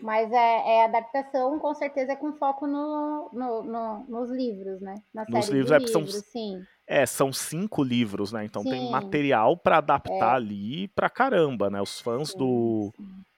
mas 0.00 0.32
é, 0.32 0.76
é, 0.76 0.84
adaptação, 0.84 1.58
com 1.58 1.74
certeza, 1.74 2.16
com 2.16 2.32
foco 2.32 2.66
no, 2.66 3.28
no, 3.32 3.62
no 3.62 4.04
nos 4.08 4.30
livros, 4.30 4.80
né? 4.80 4.94
Na 5.12 5.26
nos 5.28 5.48
livros, 5.48 5.70
é, 5.70 5.78
livros, 5.78 5.90
são, 5.90 6.06
sim. 6.06 6.64
É, 6.86 7.06
são 7.06 7.32
cinco 7.32 7.82
livros, 7.82 8.30
né? 8.30 8.44
Então 8.44 8.62
sim. 8.62 8.70
tem 8.70 8.90
material 8.90 9.56
para 9.56 9.78
adaptar 9.78 10.32
é. 10.32 10.36
ali 10.36 10.88
pra 10.88 11.08
caramba, 11.08 11.70
né? 11.70 11.80
Os 11.80 12.00
fãs 12.00 12.30
sim, 12.30 12.38
do. 12.38 12.92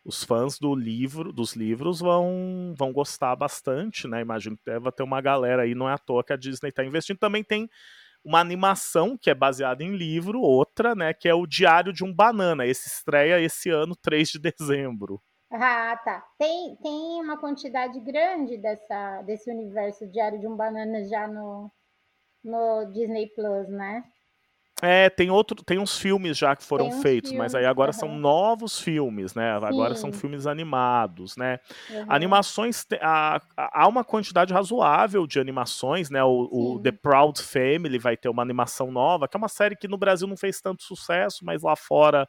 Os 0.05 0.23
fãs 0.23 0.59
do 0.59 0.75
livro, 0.75 1.33
dos 1.33 1.55
livros 1.55 1.99
vão, 1.99 2.75
vão 2.77 2.93
gostar 2.93 3.35
bastante, 3.35 4.07
né? 4.07 4.21
Imagino 4.21 4.57
que 4.57 4.65
deve 4.65 4.91
ter 4.93 5.03
uma 5.03 5.21
galera 5.21 5.63
aí, 5.63 5.75
não 5.75 5.89
é 5.89 5.95
à 5.95 5.99
toa 5.99 6.23
que 6.23 6.33
a 6.33 6.37
Disney 6.37 6.69
está 6.71 6.85
investindo. 6.85 7.19
Também 7.19 7.43
tem 7.43 7.69
uma 8.25 8.41
animação 8.41 9.17
que 9.17 9.31
é 9.31 9.35
baseada 9.35 9.83
em 9.85 9.97
livro, 9.97 10.41
outra, 10.41 10.95
né? 10.95 11.13
Que 11.13 11.29
é 11.29 11.35
o 11.35 11.47
Diário 11.47 11.93
de 11.93 12.05
um 12.05 12.13
Banana. 12.13 12.67
Esse 12.67 12.89
estreia 12.89 13.41
esse 13.41 13.71
ano, 13.71 13.95
3 14.03 14.29
de 14.29 14.39
dezembro. 14.39 15.21
Ah, 15.51 15.97
tá. 16.05 16.25
Tem, 16.37 16.77
tem 16.83 17.23
uma 17.23 17.39
quantidade 17.39 17.99
grande 18.01 18.59
dessa, 18.59 19.23
desse 19.23 19.51
universo 19.51 20.07
Diário 20.09 20.41
de 20.41 20.47
um 20.47 20.57
Banana 20.57 21.05
já 21.05 21.29
no, 21.29 21.71
no 22.45 22.91
Disney 22.93 23.29
Plus, 23.35 23.69
né? 23.69 24.05
É, 24.83 25.09
tem 25.09 25.31
outro, 25.31 25.65
tem 25.65 25.79
uns 25.79 25.99
filmes 25.99 26.37
já 26.37 26.55
que 26.55 26.63
foram 26.63 26.93
feitos, 27.01 27.33
mas 27.33 27.55
aí 27.55 27.65
agora 27.65 27.93
uhum. 27.93 27.99
são 27.99 28.19
novos 28.19 28.79
filmes, 28.79 29.35
né? 29.35 29.53
Agora 29.53 29.95
Sim. 29.95 30.03
são 30.03 30.13
filmes 30.13 30.47
animados, 30.47 31.35
né? 31.35 31.59
Uhum. 31.89 32.05
Animações, 32.11 32.85
há, 33.01 33.41
há 33.57 33.89
uma 33.89 34.05
quantidade 34.05 34.53
razoável 34.53 35.27
de 35.27 35.41
animações, 35.41 36.11
né? 36.11 36.23
O, 36.23 36.49
o, 36.53 36.83
The 36.83 36.93
Proud 36.93 37.41
Family 37.41 37.99
vai 37.99 38.19
ter 38.19 38.29
uma 38.29 38.43
animação 38.43 38.93
nova, 38.93 39.27
que 39.27 39.35
é 39.35 39.39
uma 39.39 39.49
série 39.49 39.77
que 39.77 39.89
no 39.89 39.97
Brasil 39.97 40.29
não 40.29 40.37
fez 40.37 40.61
tanto 40.61 40.83
sucesso, 40.83 41.43
mas 41.43 41.63
lá 41.63 41.75
fora 41.75 42.29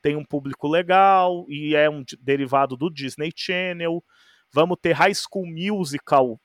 tem 0.00 0.14
um 0.14 0.24
público 0.24 0.68
legal 0.68 1.46
e 1.48 1.74
é 1.74 1.90
um 1.90 2.04
derivado 2.20 2.76
do 2.76 2.88
Disney 2.88 3.32
Channel. 3.34 4.04
Vamos 4.52 4.78
ter 4.80 4.92
High 4.92 5.14
School 5.16 5.46
Musical, 5.46 6.40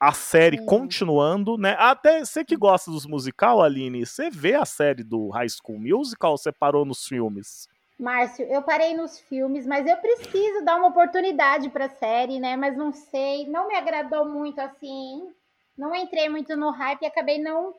a 0.00 0.12
série 0.12 0.64
continuando, 0.64 1.58
né? 1.58 1.74
Até 1.78 2.24
você 2.24 2.44
que 2.44 2.56
gosta 2.56 2.90
dos 2.90 3.04
musical, 3.04 3.60
Aline, 3.60 4.06
você 4.06 4.30
vê 4.30 4.54
a 4.54 4.64
série 4.64 5.02
do 5.02 5.28
High 5.30 5.48
School 5.48 5.80
Musical 5.80 6.32
ou 6.32 6.38
você 6.38 6.52
parou 6.52 6.84
nos 6.84 7.06
filmes? 7.06 7.68
Márcio, 7.98 8.46
eu 8.46 8.62
parei 8.62 8.94
nos 8.94 9.18
filmes, 9.18 9.66
mas 9.66 9.84
eu 9.84 9.96
preciso 9.96 10.64
dar 10.64 10.76
uma 10.76 10.88
oportunidade 10.88 11.68
para 11.68 11.86
a 11.86 11.90
série, 11.90 12.38
né? 12.38 12.56
Mas 12.56 12.76
não 12.76 12.92
sei, 12.92 13.48
não 13.48 13.66
me 13.66 13.74
agradou 13.74 14.24
muito 14.24 14.60
assim. 14.60 15.28
Não 15.76 15.94
entrei 15.94 16.28
muito 16.28 16.56
no 16.56 16.70
hype 16.70 17.02
e 17.02 17.06
acabei 17.06 17.42
não 17.42 17.74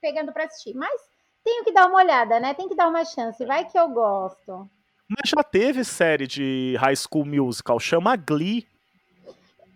pegando 0.00 0.30
para 0.30 0.44
assistir. 0.44 0.74
Mas 0.74 1.00
tenho 1.42 1.64
que 1.64 1.72
dar 1.72 1.86
uma 1.86 1.98
olhada, 1.98 2.38
né? 2.38 2.52
Tem 2.52 2.68
que 2.68 2.74
dar 2.74 2.88
uma 2.88 3.04
chance. 3.04 3.42
Vai 3.46 3.64
que 3.64 3.78
eu 3.78 3.88
gosto. 3.88 4.68
Mas 5.08 5.30
já 5.30 5.42
teve 5.42 5.84
série 5.84 6.26
de 6.26 6.76
High 6.78 6.96
School 6.96 7.24
Musical, 7.24 7.80
chama 7.80 8.14
Glee. 8.14 8.66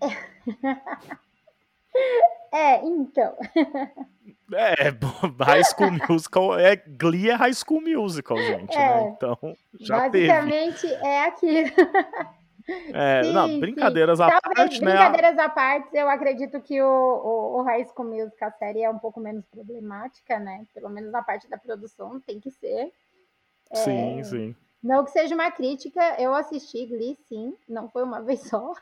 É, 2.52 2.85
então. 2.85 3.37
É, 4.52 4.92
High 5.44 5.64
School 5.64 5.90
Musical 6.09 6.56
é 6.56 6.76
Glee 6.76 7.30
é 7.30 7.35
High 7.35 7.52
School 7.52 7.80
Musical, 7.80 8.38
gente, 8.38 8.76
né? 8.76 8.85
é, 8.85 8.94
né? 8.94 9.14
Então, 9.16 9.56
já 9.80 10.09
basicamente 10.09 10.82
teve. 10.82 11.04
é 11.04 11.24
aquilo. 11.24 11.68
É, 12.92 13.22
sim, 13.22 13.32
não, 13.32 13.61
brincadeiras 13.61 14.18
sim. 14.18 14.24
à 14.24 14.40
Talvez, 14.40 14.54
parte, 14.56 14.85
né? 14.85 14.90
Brincadeiras 14.90 15.38
à 15.38 15.48
parte, 15.48 15.96
eu 15.96 16.09
acredito 16.09 16.61
que 16.61 16.82
o, 16.82 16.88
o, 16.88 17.59
o 17.59 17.62
High 17.62 17.85
School 17.85 18.09
Musical, 18.09 18.48
a 18.48 18.52
série 18.52 18.82
é 18.82 18.90
um 18.90 18.98
pouco 18.98 19.20
menos 19.20 19.44
problemática, 19.46 20.37
né? 20.40 20.64
Pelo 20.74 20.88
menos 20.88 21.12
na 21.12 21.22
parte 21.22 21.48
da 21.48 21.56
produção 21.56 22.20
tem 22.20 22.40
que 22.40 22.50
ser. 22.50 22.92
Sim, 23.72 24.18
é, 24.18 24.24
sim. 24.24 24.56
Não 24.83 25.05
que 25.05 25.11
seja 25.11 25.35
uma 25.35 25.51
crítica, 25.51 26.01
eu 26.21 26.35
assisti 26.35 26.87
Glee, 26.87 27.19
sim, 27.29 27.57
não 27.69 27.89
foi 27.89 28.03
uma 28.03 28.21
vez 28.23 28.43
só, 28.43 28.75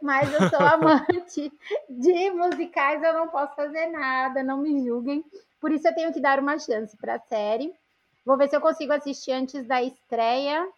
mas 0.00 0.32
eu 0.32 0.48
sou 0.48 0.60
amante 0.60 1.52
de 1.88 2.30
musicais, 2.30 3.02
eu 3.02 3.14
não 3.14 3.28
posso 3.28 3.54
fazer 3.56 3.86
nada, 3.86 4.42
não 4.42 4.58
me 4.58 4.84
julguem. 4.84 5.24
Por 5.60 5.72
isso 5.72 5.86
eu 5.88 5.94
tenho 5.94 6.12
que 6.12 6.20
dar 6.20 6.38
uma 6.38 6.58
chance 6.58 6.96
para 6.96 7.14
a 7.14 7.20
série. 7.20 7.72
Vou 8.24 8.36
ver 8.36 8.48
se 8.48 8.56
eu 8.56 8.60
consigo 8.60 8.92
assistir 8.92 9.32
antes 9.32 9.66
da 9.66 9.82
estreia 9.82 10.68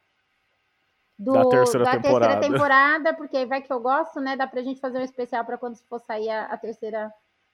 do, 1.19 1.33
da, 1.33 1.49
terceira, 1.49 1.85
da 1.85 1.91
temporada. 1.93 2.33
terceira 2.33 2.41
temporada, 2.41 3.15
porque 3.15 3.47
vai 3.47 3.63
que 3.63 3.73
eu 3.73 3.81
gosto, 3.81 4.21
né? 4.21 4.37
Dá 4.37 4.47
pra 4.47 4.63
gente 4.63 4.81
fazer 4.81 4.99
um 4.99 5.05
especial 5.05 5.45
para 5.45 5.59
quando 5.59 5.77
for 5.77 6.01
sair 6.01 6.31
a, 6.31 6.47
a, 6.47 6.57
terceira 6.57 7.13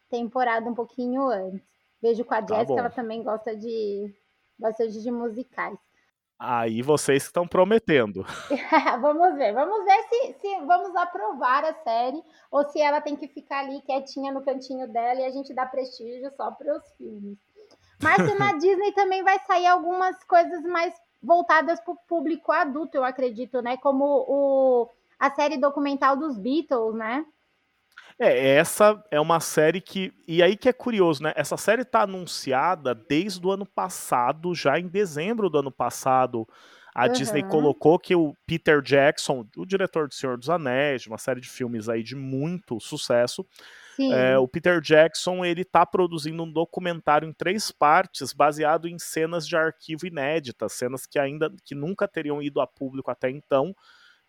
temporada 0.08 0.68
um 0.68 0.74
pouquinho 0.74 1.28
antes. 1.28 1.62
Vejo 2.00 2.24
com 2.24 2.34
a 2.34 2.42
tá 2.42 2.54
Jessica, 2.54 2.80
ela 2.80 2.90
também 2.90 3.22
gosta 3.22 3.54
de 3.54 4.14
bastante 4.58 5.00
de 5.00 5.10
musicais. 5.10 5.78
Aí 6.42 6.80
vocês 6.80 7.24
estão 7.24 7.46
prometendo. 7.46 8.24
vamos 9.02 9.34
ver, 9.34 9.52
vamos 9.52 9.84
ver 9.84 10.02
se, 10.08 10.32
se 10.40 10.60
vamos 10.64 10.96
aprovar 10.96 11.66
a 11.66 11.74
série 11.74 12.22
ou 12.50 12.64
se 12.64 12.80
ela 12.80 13.02
tem 13.02 13.14
que 13.14 13.28
ficar 13.28 13.58
ali 13.60 13.82
quietinha 13.82 14.32
no 14.32 14.42
cantinho 14.42 14.90
dela 14.90 15.20
e 15.20 15.26
a 15.26 15.30
gente 15.30 15.52
dá 15.52 15.66
prestígio 15.66 16.32
só 16.34 16.50
para 16.50 16.78
os 16.78 16.92
filmes. 16.96 17.36
Mas 18.02 18.38
na 18.38 18.54
Disney 18.56 18.92
também 18.92 19.22
vai 19.22 19.38
sair 19.40 19.66
algumas 19.66 20.24
coisas 20.24 20.62
mais 20.62 20.94
voltadas 21.22 21.78
para 21.80 21.92
o 21.92 21.98
público 22.08 22.50
adulto, 22.50 22.96
eu 22.96 23.04
acredito, 23.04 23.60
né? 23.60 23.76
Como 23.76 24.04
o, 24.26 24.88
a 25.18 25.30
série 25.32 25.58
documental 25.58 26.16
dos 26.16 26.38
Beatles, 26.38 26.94
né? 26.94 27.26
É, 28.20 28.56
essa 28.56 29.02
é 29.10 29.18
uma 29.18 29.40
série 29.40 29.80
que. 29.80 30.12
E 30.28 30.42
aí 30.42 30.54
que 30.54 30.68
é 30.68 30.72
curioso, 30.74 31.22
né? 31.22 31.32
Essa 31.34 31.56
série 31.56 31.86
tá 31.86 32.02
anunciada 32.02 32.94
desde 32.94 33.44
o 33.46 33.50
ano 33.50 33.64
passado, 33.64 34.54
já 34.54 34.78
em 34.78 34.86
dezembro 34.86 35.48
do 35.48 35.58
ano 35.58 35.72
passado. 35.72 36.46
A 36.94 37.06
uhum. 37.06 37.12
Disney 37.12 37.42
colocou 37.44 37.98
que 37.98 38.14
o 38.14 38.34
Peter 38.46 38.82
Jackson, 38.82 39.46
o 39.56 39.64
diretor 39.64 40.08
do 40.08 40.14
Senhor 40.14 40.36
dos 40.36 40.50
Anéis, 40.50 41.02
de 41.02 41.08
uma 41.08 41.18
série 41.18 41.40
de 41.40 41.48
filmes 41.48 41.88
aí 41.88 42.02
de 42.02 42.16
muito 42.16 42.78
sucesso, 42.80 43.46
é, 44.12 44.38
o 44.38 44.48
Peter 44.48 44.80
Jackson 44.80 45.44
ele 45.44 45.64
tá 45.64 45.84
produzindo 45.84 46.42
um 46.42 46.50
documentário 46.50 47.28
em 47.28 47.32
três 47.32 47.70
partes, 47.70 48.32
baseado 48.32 48.88
em 48.88 48.98
cenas 48.98 49.46
de 49.46 49.56
arquivo 49.56 50.06
inéditas, 50.06 50.72
cenas 50.72 51.04
que 51.06 51.18
ainda 51.18 51.52
que 51.64 51.74
nunca 51.74 52.08
teriam 52.08 52.40
ido 52.40 52.60
a 52.60 52.66
público 52.66 53.10
até 53.10 53.30
então, 53.30 53.74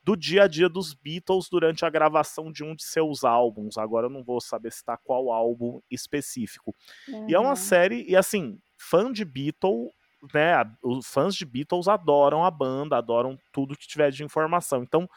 do 0.03 0.15
dia 0.15 0.43
a 0.43 0.47
dia 0.47 0.67
dos 0.67 0.93
Beatles 0.93 1.47
durante 1.49 1.85
a 1.85 1.89
gravação 1.89 2.51
de 2.51 2.63
um 2.63 2.75
de 2.75 2.83
seus 2.83 3.23
álbuns. 3.23 3.77
Agora 3.77 4.07
eu 4.07 4.09
não 4.09 4.23
vou 4.23 4.41
saber 4.41 4.71
citar 4.71 4.97
qual 5.03 5.31
álbum 5.31 5.79
específico. 5.89 6.75
Uhum. 7.07 7.29
E 7.29 7.35
é 7.35 7.39
uma 7.39 7.55
série, 7.55 8.03
e 8.09 8.15
assim, 8.15 8.59
fã 8.79 9.11
de 9.11 9.23
Beatles, 9.23 9.91
né? 10.33 10.53
Os 10.83 11.07
fãs 11.07 11.35
de 11.35 11.45
Beatles 11.45 11.87
adoram 11.87 12.43
a 12.43 12.51
banda, 12.51 12.97
adoram 12.97 13.37
tudo 13.51 13.77
que 13.77 13.87
tiver 13.87 14.11
de 14.11 14.23
informação. 14.23 14.83
Então, 14.83 15.07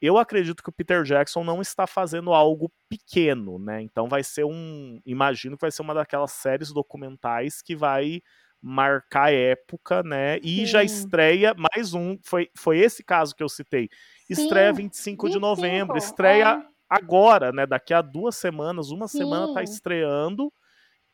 eu 0.00 0.18
acredito 0.18 0.62
que 0.62 0.68
o 0.68 0.72
Peter 0.72 1.02
Jackson 1.02 1.42
não 1.42 1.62
está 1.62 1.86
fazendo 1.86 2.32
algo 2.32 2.70
pequeno, 2.88 3.58
né? 3.58 3.80
Então 3.80 4.08
vai 4.08 4.22
ser 4.22 4.44
um. 4.44 5.00
Imagino 5.06 5.56
que 5.56 5.62
vai 5.62 5.70
ser 5.70 5.82
uma 5.82 5.94
daquelas 5.94 6.32
séries 6.32 6.72
documentais 6.72 7.62
que 7.62 7.74
vai 7.74 8.20
marcar 8.64 9.30
época, 9.30 10.02
né? 10.02 10.38
E 10.38 10.60
Sim. 10.60 10.66
já 10.66 10.82
estreia 10.82 11.54
mais 11.54 11.92
um. 11.92 12.16
Foi, 12.22 12.48
foi 12.56 12.78
esse 12.78 13.04
caso 13.04 13.34
que 13.36 13.42
eu 13.42 13.48
citei. 13.48 13.90
Estreia 14.28 14.72
Sim, 14.72 14.84
25, 14.84 15.26
25 15.26 15.30
de 15.30 15.38
novembro, 15.38 15.98
estreia 15.98 16.58
é. 16.58 16.66
agora, 16.88 17.52
né? 17.52 17.66
Daqui 17.66 17.92
a 17.92 18.00
duas 18.00 18.36
semanas, 18.36 18.90
uma 18.90 19.06
Sim. 19.06 19.18
semana 19.18 19.52
tá 19.52 19.62
estreando. 19.62 20.50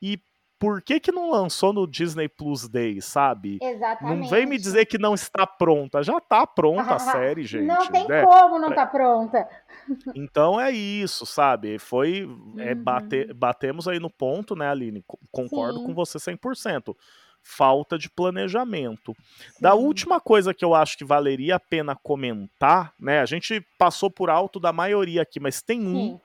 E 0.01 0.23
por 0.61 0.81
que 0.81 1.01
que 1.01 1.11
não 1.11 1.31
lançou 1.31 1.73
no 1.73 1.89
Disney 1.89 2.29
Plus 2.29 2.69
Day, 2.69 3.01
sabe? 3.01 3.59
Exatamente. 3.61 4.21
Não 4.21 4.29
vem 4.29 4.47
me 4.47 4.57
dizer 4.57 4.87
que 4.87 4.99
não 4.99 5.15
está 5.15 5.45
pronta. 5.45 6.05
Já 6.05 6.21
tá 6.21 6.47
pronta 6.47 6.95
a 6.95 6.99
série, 7.01 7.43
gente. 7.43 7.67
Não 7.67 7.89
tem 7.89 8.07
né? 8.07 8.25
como 8.25 8.61
não 8.61 8.73
tá 8.73 8.87
pronta. 8.87 9.49
Então 10.15 10.61
é 10.61 10.71
isso, 10.71 11.27
sabe? 11.27 11.81
Foi. 11.81 12.29
É, 12.59 12.75
uhum. 12.75 12.85
bate, 12.85 13.33
batemos 13.35 13.89
aí 13.89 13.99
no 13.99 14.11
ponto, 14.11 14.55
né, 14.55 14.69
Aline? 14.69 15.03
Concordo 15.33 15.81
Sim. 15.81 15.87
com 15.87 15.95
você 15.95 16.19
100% 16.19 16.95
falta 17.43 17.99
de 17.99 18.09
planejamento. 18.09 19.15
Sim. 19.39 19.61
Da 19.61 19.75
última 19.75 20.21
coisa 20.21 20.55
que 20.55 20.65
eu 20.65 20.75
acho 20.75 20.97
que 20.97 21.05
valeria 21.05 21.57
a 21.57 21.61
pena 21.61 21.97
comentar, 21.97 22.93
né? 22.99 23.21
A 23.21 23.27
gente 23.27 23.65
passou 23.79 24.11
por 24.11 24.31
alto 24.31 24.61
da 24.61 24.73
maioria 24.73 25.23
aqui, 25.23 25.41
mas 25.41 25.63
tem 25.63 25.81
um 25.81 25.95
Sim. 25.95 26.21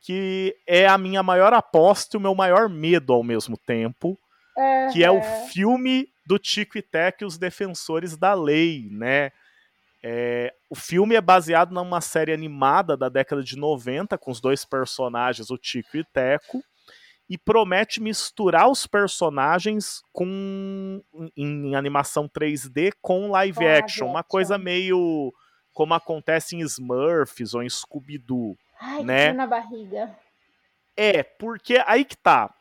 que 0.00 0.56
é 0.66 0.86
a 0.86 0.98
minha 0.98 1.22
maior 1.22 1.52
aposta 1.52 2.16
e 2.16 2.18
o 2.18 2.20
meu 2.20 2.34
maior 2.34 2.68
medo 2.68 3.12
ao 3.12 3.22
mesmo 3.22 3.56
tempo, 3.56 4.18
uhum. 4.56 4.92
que 4.92 5.02
é 5.02 5.10
o 5.10 5.22
filme 5.50 6.08
do 6.26 6.38
Tico 6.38 6.78
e 6.78 6.82
Teco 6.82 7.24
e 7.24 7.26
os 7.26 7.38
Defensores 7.38 8.16
da 8.16 8.34
Lei, 8.34 8.88
né? 8.90 9.32
É, 10.00 10.54
o 10.70 10.76
filme 10.76 11.16
é 11.16 11.20
baseado 11.20 11.72
numa 11.72 12.00
série 12.00 12.32
animada 12.32 12.96
da 12.96 13.08
década 13.08 13.42
de 13.42 13.56
90 13.56 14.16
com 14.16 14.30
os 14.30 14.40
dois 14.40 14.64
personagens, 14.64 15.50
o 15.50 15.58
Tico 15.58 15.96
e 15.96 16.04
Teco 16.04 16.62
e 17.28 17.36
promete 17.36 18.00
misturar 18.00 18.70
os 18.70 18.86
personagens 18.86 20.02
com 20.12 21.02
em, 21.36 21.74
animação 21.74 22.28
3D 22.28 22.92
com 23.02 23.30
live 23.30 23.58
com 23.58 23.68
action, 23.68 24.06
uma 24.06 24.22
coisa 24.22 24.56
meio 24.56 25.32
como 25.72 25.94
acontece 25.94 26.56
em 26.56 26.60
Smurfs 26.60 27.54
ou 27.54 27.62
em 27.62 27.68
Scooby-Doo, 27.68 28.56
Ai, 28.80 29.04
né? 29.04 29.32
na 29.32 29.46
barriga. 29.46 30.16
É, 30.96 31.22
porque 31.22 31.82
aí 31.86 32.04
que 32.04 32.16
tá. 32.16 32.52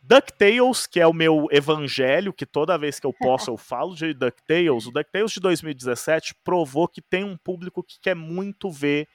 DuckTales, 0.00 0.86
que 0.86 0.98
é 0.98 1.06
o 1.06 1.12
meu 1.12 1.48
evangelho, 1.50 2.32
que 2.32 2.46
toda 2.46 2.78
vez 2.78 2.98
que 2.98 3.06
eu 3.06 3.12
posso 3.12 3.50
eu 3.50 3.58
falo 3.58 3.94
de 3.94 4.14
DuckTales, 4.14 4.86
o 4.86 4.90
DuckTales 4.90 5.32
de 5.32 5.40
2017 5.40 6.34
provou 6.42 6.88
que 6.88 7.02
tem 7.02 7.24
um 7.24 7.36
público 7.36 7.82
que 7.82 8.00
quer 8.00 8.14
muito 8.14 8.70
ver 8.70 9.06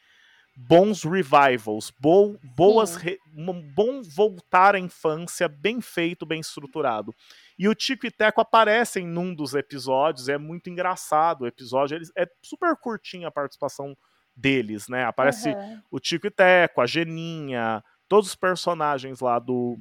bons 0.55 1.03
revivals, 1.03 1.91
bo 1.99 2.37
boas 2.55 2.95
re 2.95 3.17
um 3.35 3.61
bom 3.61 4.01
voltar 4.03 4.75
à 4.75 4.79
infância, 4.79 5.47
bem 5.47 5.81
feito, 5.81 6.25
bem 6.25 6.39
estruturado. 6.39 7.13
E 7.57 7.67
o 7.67 7.73
Tico 7.73 8.05
e 8.05 8.11
Teco 8.11 8.41
aparecem 8.41 9.07
num 9.07 9.33
dos 9.33 9.55
episódios, 9.55 10.29
é 10.29 10.37
muito 10.37 10.69
engraçado 10.69 11.41
o 11.41 11.47
episódio, 11.47 11.95
eles, 11.95 12.11
é 12.15 12.27
super 12.41 12.75
curtinha 12.77 13.27
a 13.27 13.31
participação 13.31 13.97
deles, 14.35 14.87
né? 14.87 15.05
Aparece 15.05 15.49
uhum. 15.49 15.81
o 15.91 15.99
Tico 15.99 16.27
e 16.27 16.31
Teco, 16.31 16.81
a 16.81 16.85
Geninha, 16.85 17.83
todos 18.07 18.29
os 18.29 18.35
personagens 18.35 19.19
lá 19.19 19.39
do 19.39 19.77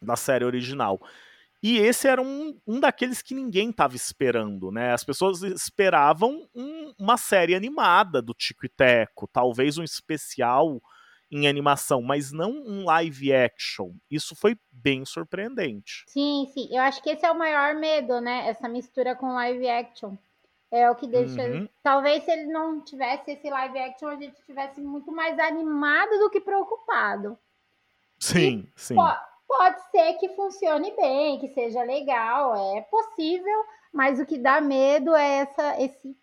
da 0.00 0.16
série 0.16 0.44
original. 0.44 1.00
E 1.64 1.78
esse 1.78 2.06
era 2.06 2.20
um, 2.20 2.60
um 2.66 2.78
daqueles 2.78 3.22
que 3.22 3.34
ninguém 3.34 3.70
estava 3.70 3.96
esperando, 3.96 4.70
né? 4.70 4.92
As 4.92 5.02
pessoas 5.02 5.42
esperavam 5.42 6.46
um, 6.54 6.92
uma 6.98 7.16
série 7.16 7.54
animada 7.54 8.20
do 8.20 8.34
Tico 8.34 8.66
e 8.66 8.68
Teco, 8.68 9.26
talvez 9.26 9.78
um 9.78 9.82
especial 9.82 10.78
em 11.32 11.48
animação, 11.48 12.02
mas 12.02 12.30
não 12.32 12.50
um 12.50 12.84
live 12.84 13.32
action. 13.32 13.92
Isso 14.10 14.36
foi 14.36 14.58
bem 14.70 15.06
surpreendente. 15.06 16.04
Sim, 16.06 16.46
sim. 16.52 16.68
Eu 16.70 16.82
acho 16.82 17.02
que 17.02 17.08
esse 17.08 17.24
é 17.24 17.30
o 17.30 17.38
maior 17.38 17.74
medo, 17.76 18.20
né? 18.20 18.46
Essa 18.46 18.68
mistura 18.68 19.16
com 19.16 19.32
live 19.32 19.66
action. 19.66 20.18
É 20.70 20.90
o 20.90 20.94
que 20.94 21.06
deixa. 21.06 21.40
Uhum. 21.40 21.66
Talvez 21.82 22.24
se 22.24 22.30
ele 22.30 22.52
não 22.52 22.84
tivesse 22.84 23.30
esse 23.30 23.48
live 23.48 23.78
action, 23.78 24.08
a 24.08 24.16
gente 24.16 24.38
estivesse 24.38 24.82
muito 24.82 25.10
mais 25.10 25.38
animado 25.38 26.18
do 26.18 26.28
que 26.28 26.42
preocupado. 26.42 27.38
Sim, 28.20 28.66
e, 28.66 28.80
sim. 28.80 28.94
Pô, 28.96 29.08
Pode 29.46 29.90
ser 29.90 30.14
que 30.14 30.30
funcione 30.30 30.94
bem, 30.96 31.38
que 31.38 31.48
seja 31.48 31.82
legal, 31.82 32.76
é 32.76 32.80
possível, 32.82 33.64
mas 33.92 34.18
o 34.18 34.26
que 34.26 34.38
dá 34.38 34.60
medo 34.60 35.14
é 35.14 35.40
essa, 35.40 35.82
esse 35.82 36.16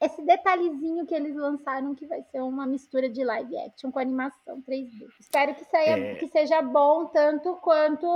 esse 0.00 0.24
detalhezinho 0.24 1.06
que 1.06 1.14
eles 1.14 1.36
lançaram 1.36 1.94
que 1.94 2.06
vai 2.06 2.22
ser 2.22 2.40
uma 2.40 2.66
mistura 2.66 3.08
de 3.08 3.22
live 3.22 3.54
action 3.58 3.92
com 3.92 3.98
animação 3.98 4.62
3D. 4.62 5.06
Espero 5.20 5.54
que, 5.54 5.64
saia, 5.64 5.90
é... 5.90 6.14
que 6.14 6.26
seja 6.28 6.62
bom 6.62 7.06
tanto 7.06 7.54
quanto 7.56 8.06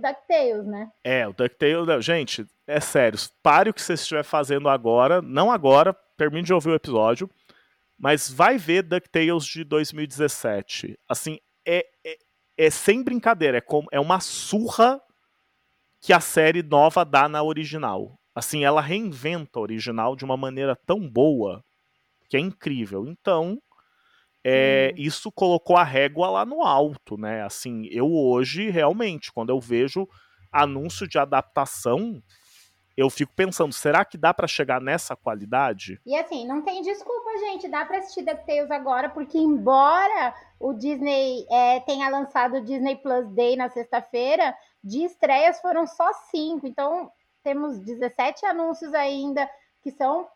DuckTales, 0.00 0.66
né? 0.66 0.90
É, 1.04 1.28
o 1.28 1.34
DuckTales, 1.34 2.02
gente, 2.02 2.46
é 2.66 2.80
sério, 2.80 3.18
pare 3.42 3.68
o 3.68 3.74
que 3.74 3.82
você 3.82 3.92
estiver 3.92 4.24
fazendo 4.24 4.70
agora, 4.70 5.20
não 5.20 5.52
agora, 5.52 5.94
termine 6.16 6.44
de 6.44 6.54
ouvir 6.54 6.70
o 6.70 6.74
episódio, 6.74 7.28
mas 7.98 8.30
vai 8.30 8.56
ver 8.56 8.82
DuckTales 8.82 9.44
de 9.44 9.64
2017. 9.64 10.98
Assim, 11.06 11.38
é, 11.66 11.86
é, 12.06 12.16
é 12.56 12.70
sem 12.70 13.02
brincadeira, 13.02 13.58
é, 13.58 13.60
como, 13.60 13.88
é 13.90 14.00
uma 14.00 14.20
surra 14.20 15.00
que 16.00 16.12
a 16.12 16.20
série 16.20 16.62
nova 16.62 17.04
dá 17.04 17.28
na 17.28 17.42
original. 17.42 18.18
Assim, 18.34 18.64
ela 18.64 18.80
reinventa 18.80 19.58
a 19.58 19.62
original 19.62 20.16
de 20.16 20.24
uma 20.24 20.36
maneira 20.36 20.76
tão 20.86 21.08
boa 21.08 21.64
que 22.28 22.36
é 22.36 22.40
incrível. 22.40 23.06
Então, 23.06 23.60
é, 24.44 24.92
hum. 24.92 25.00
isso 25.00 25.32
colocou 25.32 25.76
a 25.76 25.84
régua 25.84 26.28
lá 26.28 26.44
no 26.44 26.62
alto, 26.62 27.16
né? 27.16 27.42
Assim, 27.42 27.86
eu 27.90 28.12
hoje, 28.12 28.70
realmente, 28.70 29.32
quando 29.32 29.50
eu 29.50 29.60
vejo 29.60 30.08
anúncio 30.52 31.08
de 31.08 31.18
adaptação, 31.18 32.22
eu 32.96 33.10
fico 33.10 33.32
pensando, 33.34 33.72
será 33.72 34.04
que 34.04 34.16
dá 34.16 34.32
para 34.32 34.46
chegar 34.46 34.80
nessa 34.80 35.16
qualidade? 35.16 36.00
E 36.06 36.14
assim, 36.16 36.46
não 36.46 36.62
tem 36.62 36.80
desculpa, 36.82 37.30
gente, 37.38 37.68
dá 37.68 37.84
para 37.84 37.98
assistir 37.98 38.22
DuckTales 38.22 38.70
agora, 38.70 39.08
porque 39.08 39.36
embora 39.36 40.34
o 40.64 40.72
Disney 40.72 41.46
é, 41.50 41.80
tenha 41.80 42.08
lançado 42.08 42.56
o 42.56 42.60
Disney 42.62 42.96
Plus 42.96 43.28
Day 43.28 43.54
na 43.54 43.68
sexta-feira, 43.68 44.56
de 44.82 45.04
estreias 45.04 45.60
foram 45.60 45.86
só 45.86 46.10
cinco, 46.30 46.66
então 46.66 47.12
temos 47.42 47.78
17 47.80 48.46
anúncios 48.46 48.94
ainda 48.94 49.46
que 49.82 49.90
são 49.90 50.26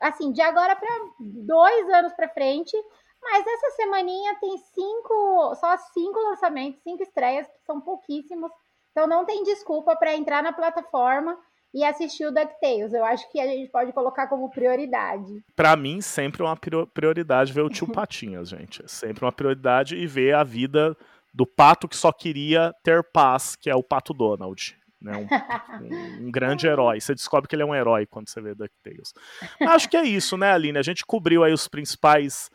assim, 0.00 0.30
de 0.30 0.40
agora 0.40 0.76
para 0.76 0.88
dois 1.18 1.88
anos 1.90 2.12
para 2.12 2.28
frente, 2.28 2.76
mas 3.20 3.44
essa 3.44 3.70
semaninha 3.72 4.36
tem 4.38 4.56
cinco, 4.56 5.54
só 5.56 5.76
cinco 5.92 6.16
lançamentos, 6.20 6.80
cinco 6.84 7.02
estreias, 7.02 7.48
que 7.48 7.64
são 7.66 7.80
pouquíssimos. 7.80 8.52
Então 8.92 9.08
não 9.08 9.24
tem 9.24 9.42
desculpa 9.42 9.96
para 9.96 10.14
entrar 10.14 10.44
na 10.44 10.52
plataforma 10.52 11.36
e 11.74 11.82
assistir 11.82 12.24
o 12.24 12.30
DuckTales. 12.30 12.94
Eu 12.94 13.04
acho 13.04 13.28
que 13.32 13.40
a 13.40 13.46
gente 13.46 13.68
pode 13.68 13.92
colocar 13.92 14.28
como 14.28 14.48
prioridade. 14.48 15.44
Para 15.56 15.74
mim, 15.74 16.00
sempre 16.00 16.40
uma 16.40 16.56
prioridade 16.56 17.52
ver 17.52 17.62
o 17.62 17.68
tio 17.68 17.88
Patinhas, 17.92 18.48
gente. 18.48 18.84
É 18.84 18.88
sempre 18.88 19.24
uma 19.24 19.32
prioridade 19.32 19.96
e 19.96 20.06
ver 20.06 20.34
a 20.34 20.44
vida 20.44 20.96
do 21.34 21.44
pato 21.44 21.88
que 21.88 21.96
só 21.96 22.12
queria 22.12 22.72
ter 22.84 23.02
paz, 23.02 23.56
que 23.56 23.68
é 23.68 23.74
o 23.74 23.82
Pato 23.82 24.14
Donald. 24.14 24.78
Né? 25.02 25.16
Um, 25.16 25.26
um, 26.22 26.26
um, 26.28 26.30
grande 26.30 26.68
herói. 26.68 27.00
Você 27.00 27.12
descobre 27.12 27.48
que 27.48 27.56
ele 27.56 27.64
é 27.64 27.66
um 27.66 27.74
herói 27.74 28.06
quando 28.06 28.28
você 28.28 28.40
vê 28.40 28.54
DuckTales. 28.54 29.12
Acho 29.60 29.88
que 29.90 29.96
é 29.96 30.04
isso, 30.04 30.36
né, 30.36 30.52
Aline? 30.52 30.78
A 30.78 30.82
gente 30.82 31.04
cobriu 31.04 31.42
aí 31.42 31.52
os 31.52 31.66
principais 31.66 32.48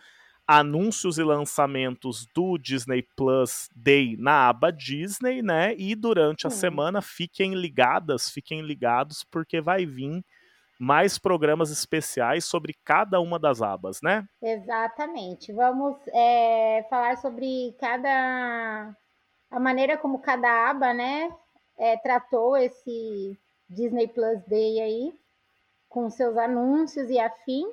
anúncios 0.50 1.20
e 1.20 1.24
lançamentos 1.24 2.26
do 2.34 2.58
Disney 2.58 3.04
Plus 3.16 3.70
Day 3.76 4.18
na 4.18 4.50
aba 4.50 4.72
Disney, 4.72 5.44
né? 5.44 5.76
E 5.78 5.94
durante 5.94 6.48
a 6.48 6.50
semana 6.50 7.04
fiquem 7.04 7.54
ligadas, 7.54 8.32
fiquem 8.32 8.62
ligados, 8.62 9.24
porque 9.32 9.62
vai 9.62 9.86
vir 9.86 10.26
mais 10.80 11.20
programas 11.20 11.70
especiais 11.70 12.46
sobre 12.46 12.74
cada 12.84 13.22
uma 13.22 13.38
das 13.38 13.62
abas, 13.62 14.00
né? 14.02 14.26
Exatamente. 14.42 15.54
Vamos 15.54 15.96
é, 16.08 16.84
falar 16.90 17.18
sobre 17.18 17.76
cada 17.80 18.92
a 19.52 19.60
maneira 19.60 20.00
como 20.00 20.18
cada 20.18 20.72
aba, 20.72 20.96
né, 20.96 21.30
é, 21.78 21.96
tratou 21.98 22.58
esse 22.58 23.38
Disney 23.70 24.08
Plus 24.08 24.44
Day 24.48 24.82
aí 24.82 25.14
com 25.88 26.10
seus 26.10 26.36
anúncios 26.38 27.08
e 27.12 27.20
afins 27.20 27.68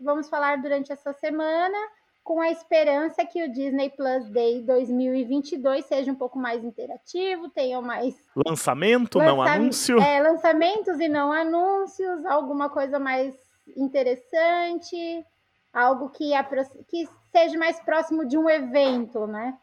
vamos 0.00 0.28
falar 0.28 0.58
durante 0.60 0.92
essa 0.92 1.12
semana 1.12 1.76
com 2.22 2.40
a 2.40 2.50
esperança 2.50 3.24
que 3.24 3.42
o 3.42 3.50
Disney 3.50 3.90
Plus 3.90 4.28
Day 4.28 4.62
2022 4.62 5.84
seja 5.84 6.12
um 6.12 6.14
pouco 6.14 6.38
mais 6.38 6.62
interativo, 6.62 7.48
tenha 7.48 7.80
mais 7.80 8.14
lançamento, 8.46 9.18
lança... 9.18 9.30
não 9.30 9.42
anúncio. 9.42 9.98
É, 10.00 10.20
lançamentos 10.20 11.00
e 11.00 11.08
não 11.08 11.32
anúncios, 11.32 12.24
alguma 12.26 12.68
coisa 12.68 12.98
mais 12.98 13.34
interessante, 13.76 15.24
algo 15.72 16.10
que, 16.10 16.34
apro... 16.34 16.62
que 16.88 17.08
seja 17.32 17.58
mais 17.58 17.80
próximo 17.80 18.26
de 18.26 18.36
um 18.36 18.48
evento, 18.48 19.26
né? 19.26 19.56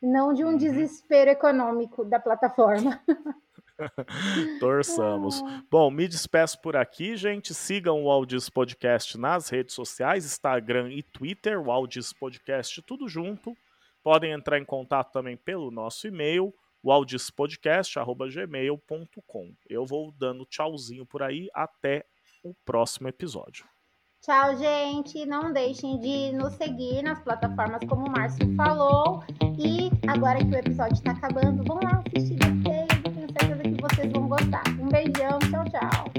Não 0.00 0.32
de 0.32 0.44
um 0.44 0.50
uhum. 0.50 0.56
desespero 0.56 1.30
econômico 1.30 2.04
da 2.04 2.20
plataforma. 2.20 3.00
Torçamos. 4.60 5.42
Ah. 5.42 5.62
Bom, 5.70 5.90
me 5.90 6.06
despeço 6.08 6.60
por 6.60 6.76
aqui, 6.76 7.16
gente. 7.16 7.54
Sigam 7.54 8.04
o 8.04 8.10
Aldis 8.10 8.48
Podcast 8.48 9.18
nas 9.18 9.48
redes 9.48 9.74
sociais, 9.74 10.24
Instagram 10.24 10.92
e 10.92 11.02
Twitter, 11.02 11.60
o 11.60 11.70
Aldis 11.70 12.12
Podcast, 12.12 12.80
tudo 12.82 13.08
junto. 13.08 13.56
Podem 14.02 14.32
entrar 14.32 14.58
em 14.58 14.64
contato 14.64 15.12
também 15.12 15.36
pelo 15.36 15.70
nosso 15.70 16.06
e-mail, 16.06 16.54
waldispodcast.gmail.com. 16.84 19.52
Eu 19.68 19.84
vou 19.84 20.12
dando 20.12 20.46
tchauzinho 20.46 21.04
por 21.04 21.22
aí. 21.22 21.50
Até 21.52 22.06
o 22.44 22.54
próximo 22.64 23.08
episódio. 23.08 23.66
Tchau, 24.22 24.56
gente. 24.56 25.26
Não 25.26 25.52
deixem 25.52 25.98
de 26.00 26.32
nos 26.32 26.54
seguir 26.54 27.02
nas 27.02 27.22
plataformas 27.22 27.80
como 27.88 28.06
o 28.06 28.10
Márcio 28.10 28.54
falou. 28.56 29.22
E 29.58 29.90
agora 30.08 30.38
que 30.38 30.50
o 30.50 30.56
episódio 30.56 30.94
está 30.94 31.12
acabando, 31.12 31.62
vão 31.64 31.78
lá 31.82 32.02
assistir 32.06 32.38
vocês 33.88 34.12
vão 34.12 34.28
gostar. 34.28 34.62
Um 34.78 34.88
beijão, 34.88 35.38
tchau, 35.50 35.64
tchau. 35.70 36.15